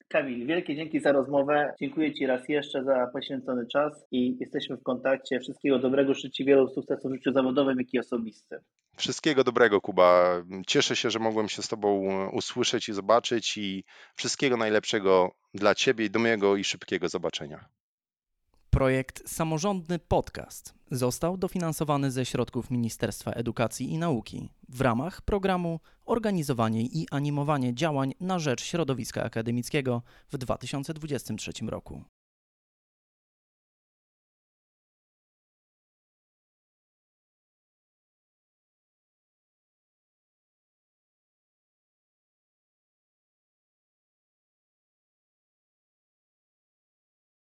Kamil, 0.09 0.47
wielkie 0.47 0.77
dzięki 0.77 1.01
za 1.01 1.13
rozmowę. 1.13 1.75
Dziękuję 1.81 2.15
Ci 2.15 2.27
raz 2.27 2.49
jeszcze 2.49 2.85
za 2.85 3.07
poświęcony 3.13 3.67
czas 3.67 4.07
i 4.11 4.37
jesteśmy 4.41 4.77
w 4.77 4.83
kontakcie. 4.83 5.41
Wszystkiego 5.41 5.79
dobrego, 5.79 6.15
życzę 6.15 6.31
Ci 6.31 6.45
wielu 6.45 6.69
sukcesów 6.69 7.13
w 7.13 7.15
życiu 7.15 7.33
zawodowym, 7.33 7.79
jak 7.79 7.95
i 7.95 7.99
osobistym. 7.99 8.59
Wszystkiego 8.97 9.45
dobrego, 9.45 9.81
Kuba. 9.81 10.43
Cieszę 10.67 10.97
się, 10.97 11.11
że 11.11 11.19
mogłem 11.19 11.49
się 11.49 11.63
z 11.63 11.69
Tobą 11.69 12.09
usłyszeć 12.33 12.89
i 12.89 12.93
zobaczyć 12.93 13.57
i 13.57 13.85
wszystkiego 14.17 14.57
najlepszego 14.57 15.31
dla 15.55 15.75
Ciebie, 15.75 16.11
do 16.11 16.19
mojego 16.19 16.57
i 16.57 16.65
szybkiego 16.65 17.09
zobaczenia. 17.09 17.69
Projekt 18.77 19.31
Samorządny 19.31 19.99
Podcast 19.99 20.75
został 20.91 21.37
dofinansowany 21.37 22.11
ze 22.11 22.25
środków 22.25 22.71
Ministerstwa 22.71 23.31
Edukacji 23.31 23.93
i 23.93 23.99
Nauki 23.99 24.49
w 24.69 24.81
ramach 24.81 25.23
programu 25.23 25.81
Organizowanie 26.07 26.83
i 26.83 27.07
animowanie 27.11 27.75
działań 27.75 28.15
na 28.21 28.39
rzecz 28.39 28.65
środowiska 28.65 29.23
akademickiego 29.23 30.03
w 30.33 30.39
2023 30.39 31.53
roku. 31.67 32.03